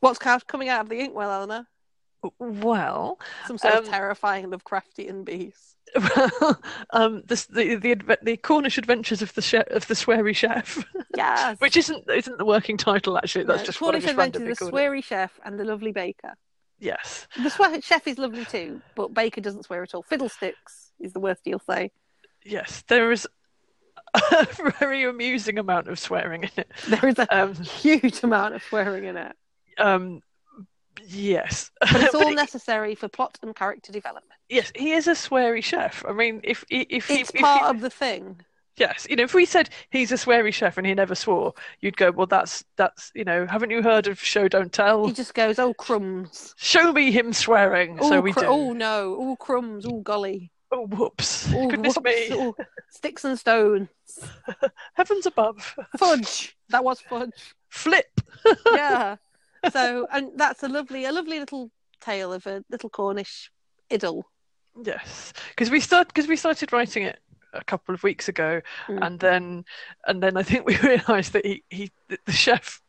[0.00, 1.68] What's coming out of the inkwell, Eleanor?
[2.38, 5.76] Well, some sort um, of terrifying Lovecraftian beast.
[6.16, 6.58] Well,
[6.90, 10.82] um, the, the, the the Cornish Adventures of the chef, of the Sweary Chef.
[11.14, 11.58] Yes.
[11.60, 13.44] Which isn't isn't the working title actually.
[13.44, 16.34] That's no, just Cornish Adventures of the Sweary Chef and the Lovely Baker.
[16.82, 17.28] Yes.
[17.40, 20.02] The swear- chef is lovely too, but Baker doesn't swear at all.
[20.02, 21.92] Fiddlesticks is the worst you'll say.
[22.44, 23.28] Yes, there is
[24.14, 24.46] a
[24.80, 26.72] very amusing amount of swearing in it.
[26.88, 29.32] There is a um, huge amount of swearing in it.
[29.78, 30.22] Um,
[31.06, 34.32] yes, but it's all but necessary for plot and character development.
[34.48, 36.04] Yes, he is a sweary chef.
[36.08, 38.40] I mean, if if it's if, part if, of the thing.
[38.76, 41.96] Yes, you know, if we said he's a sweary chef and he never swore, you'd
[41.96, 45.06] go, well, that's that's you know, haven't you heard of Show Don't Tell?
[45.06, 46.54] He just goes, oh crumbs.
[46.56, 47.98] Show me him swearing.
[48.02, 48.46] Ooh, so we cr- do.
[48.46, 49.16] Oh no!
[49.18, 49.84] Oh crumbs!
[49.86, 50.50] Oh golly!
[50.70, 51.52] Oh whoops!
[51.52, 52.04] Oh, Goodness whoops.
[52.04, 52.28] me!
[52.32, 52.54] Oh,
[52.88, 53.88] sticks and stones.
[54.94, 55.76] Heavens above!
[55.98, 56.56] Fudge.
[56.70, 57.54] That was fudge.
[57.68, 58.20] Flip.
[58.72, 59.16] yeah.
[59.70, 63.50] So, and that's a lovely, a lovely little tale of a little Cornish
[63.90, 64.24] idyll.
[64.84, 67.20] Yes, because we start because we started writing it
[67.52, 69.06] a couple of weeks ago, mm.
[69.06, 69.64] and then
[70.06, 72.80] and then I think we realised that he, he the chef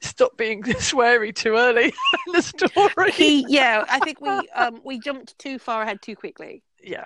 [0.00, 1.86] stopped being sweary too early
[2.26, 3.12] in the story.
[3.12, 6.62] He, yeah, I think we um, we jumped too far ahead too quickly.
[6.82, 7.04] Yeah.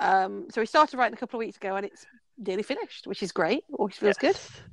[0.00, 3.22] Um, so we started writing a couple of weeks ago, and it's nearly finished, which
[3.22, 3.64] is great.
[3.68, 4.48] Which feels yes.
[4.50, 4.64] good.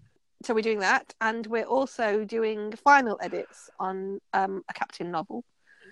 [0.43, 5.43] So we're doing that, and we're also doing final edits on um, a Captain novel.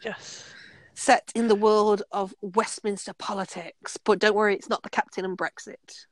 [0.04, 0.54] Yes
[0.96, 3.98] set in the world of Westminster politics.
[3.98, 6.06] But don't worry, it's not the captain and Brexit.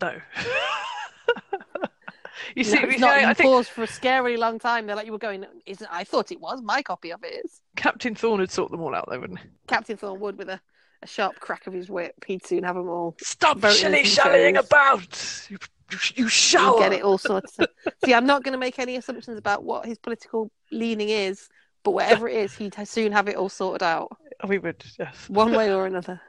[0.00, 0.20] No.
[2.56, 3.20] you see, no, it's not.
[3.20, 3.48] You I think...
[3.48, 4.86] paused for a scary long time.
[4.86, 5.44] They're like, you were going.
[5.66, 5.88] Isn't?
[5.90, 6.60] I thought it was.
[6.62, 7.60] My copy of it is.
[7.76, 9.48] Captain Thorn would sort them all out, though, wouldn't he?
[9.66, 10.60] Captain Thorn would, with a,
[11.02, 12.14] a sharp crack of his whip.
[12.26, 13.16] He'd soon have them all.
[13.20, 15.46] Stop shilly shallying about.
[15.48, 15.58] You,
[15.92, 17.58] you, you shall get it all sorts.
[17.58, 17.68] Of...
[18.04, 21.48] see, I'm not going to make any assumptions about what his political leaning is,
[21.84, 24.16] but whatever it is, he'd soon have it all sorted out.
[24.46, 25.28] We would, yes.
[25.28, 26.20] One way or another.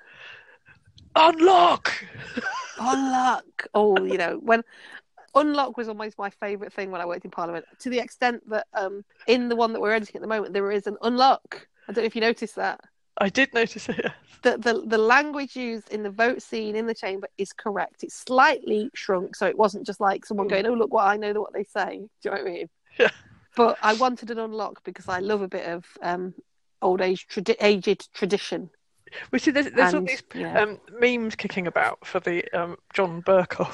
[1.16, 1.92] Unlock!
[2.80, 3.68] Unlock!
[3.74, 4.64] Oh, you know, when
[5.36, 8.68] Unlock was almost my favourite thing when I worked in Parliament, to the extent that
[8.74, 11.68] um, in the one that we're editing at the moment, there is an unlock.
[11.88, 12.82] I don't know if you noticed that.
[13.18, 14.12] I did notice it.
[14.42, 18.04] The, the the language used in the vote scene in the chamber is correct.
[18.04, 21.34] It's slightly shrunk, so it wasn't just like someone going, "Oh, look what I know
[21.34, 22.70] what they say." Do you know what I mean?
[23.00, 23.10] Yeah.
[23.56, 26.34] But I wanted an unlock because I love a bit of um,
[26.82, 28.70] old age tradi- aged tradition.
[29.32, 30.60] We see there's, there's and, all these yeah.
[30.60, 33.72] um, memes kicking about for the um, John Bercow.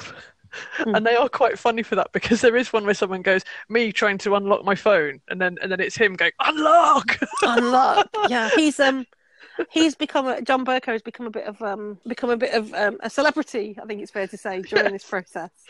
[0.80, 0.96] Mm.
[0.96, 3.92] and they are quite funny for that because there is one where someone goes, "Me
[3.92, 8.50] trying to unlock my phone," and then and then it's him going, "Unlock, unlock." Yeah,
[8.56, 9.06] he's um
[9.70, 12.72] he's become a, John Bercow has become a bit of um become a bit of
[12.74, 13.76] um, a celebrity.
[13.82, 14.92] I think it's fair to say during yes.
[14.92, 15.50] this process.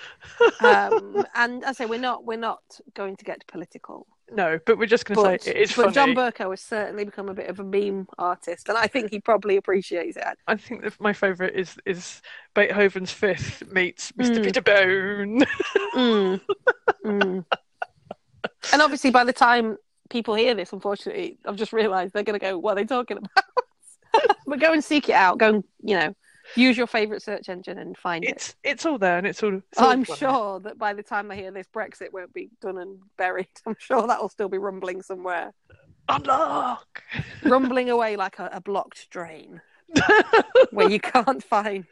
[0.62, 2.60] Um, and I say we're not we're not
[2.94, 4.06] going to get political.
[4.32, 5.94] No, but we're just going to say it's but funny.
[5.94, 9.20] John Bercow has certainly become a bit of a meme artist, and I think he
[9.20, 10.38] probably appreciates it.
[10.46, 12.22] I think my favourite is is
[12.54, 14.36] Beethoven's Fifth meets Mr.
[14.36, 14.44] Mm.
[14.44, 15.44] Peter Bone.
[15.94, 16.40] mm.
[17.04, 17.44] Mm.
[18.72, 19.76] And obviously, by the time
[20.10, 23.18] people hear this, unfortunately, I've just realised they're going to go, "What are they talking
[23.18, 23.44] about?"
[24.46, 25.38] but go and seek it out.
[25.38, 26.14] Go and you know
[26.56, 28.70] use your favourite search engine and find it's, it.
[28.70, 29.54] It's all there, and it's all.
[29.54, 32.78] It's all I'm sure that by the time I hear this, Brexit won't be done
[32.78, 33.48] and buried.
[33.66, 35.52] I'm sure that will still be rumbling somewhere.
[36.08, 37.02] Unlock,
[37.44, 39.60] rumbling away like a, a blocked drain,
[40.70, 41.84] where you can't find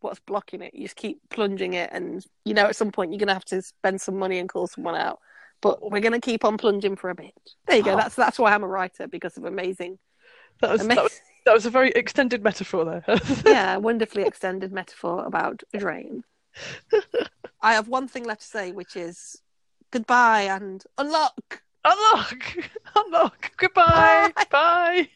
[0.00, 0.74] what's blocking it.
[0.74, 3.44] You just keep plunging it, and you know at some point you're going to have
[3.46, 5.20] to spend some money and call someone out
[5.62, 7.34] but we're going to keep on plunging for a bit.
[7.66, 7.92] There you go.
[7.92, 7.96] Oh.
[7.96, 9.98] That's that's why I'm a writer because of amazing.
[10.60, 10.96] That was, amazing...
[10.96, 13.04] that was that was a very extended metaphor there.
[13.46, 16.24] yeah, wonderfully extended metaphor about a drain.
[17.62, 19.40] I have one thing left to say, which is
[19.90, 21.62] goodbye and unlock.
[21.84, 22.56] Unlock.
[22.96, 23.56] Unlock.
[23.56, 24.32] Goodbye.
[24.34, 24.44] Bye.
[24.50, 25.08] Bye.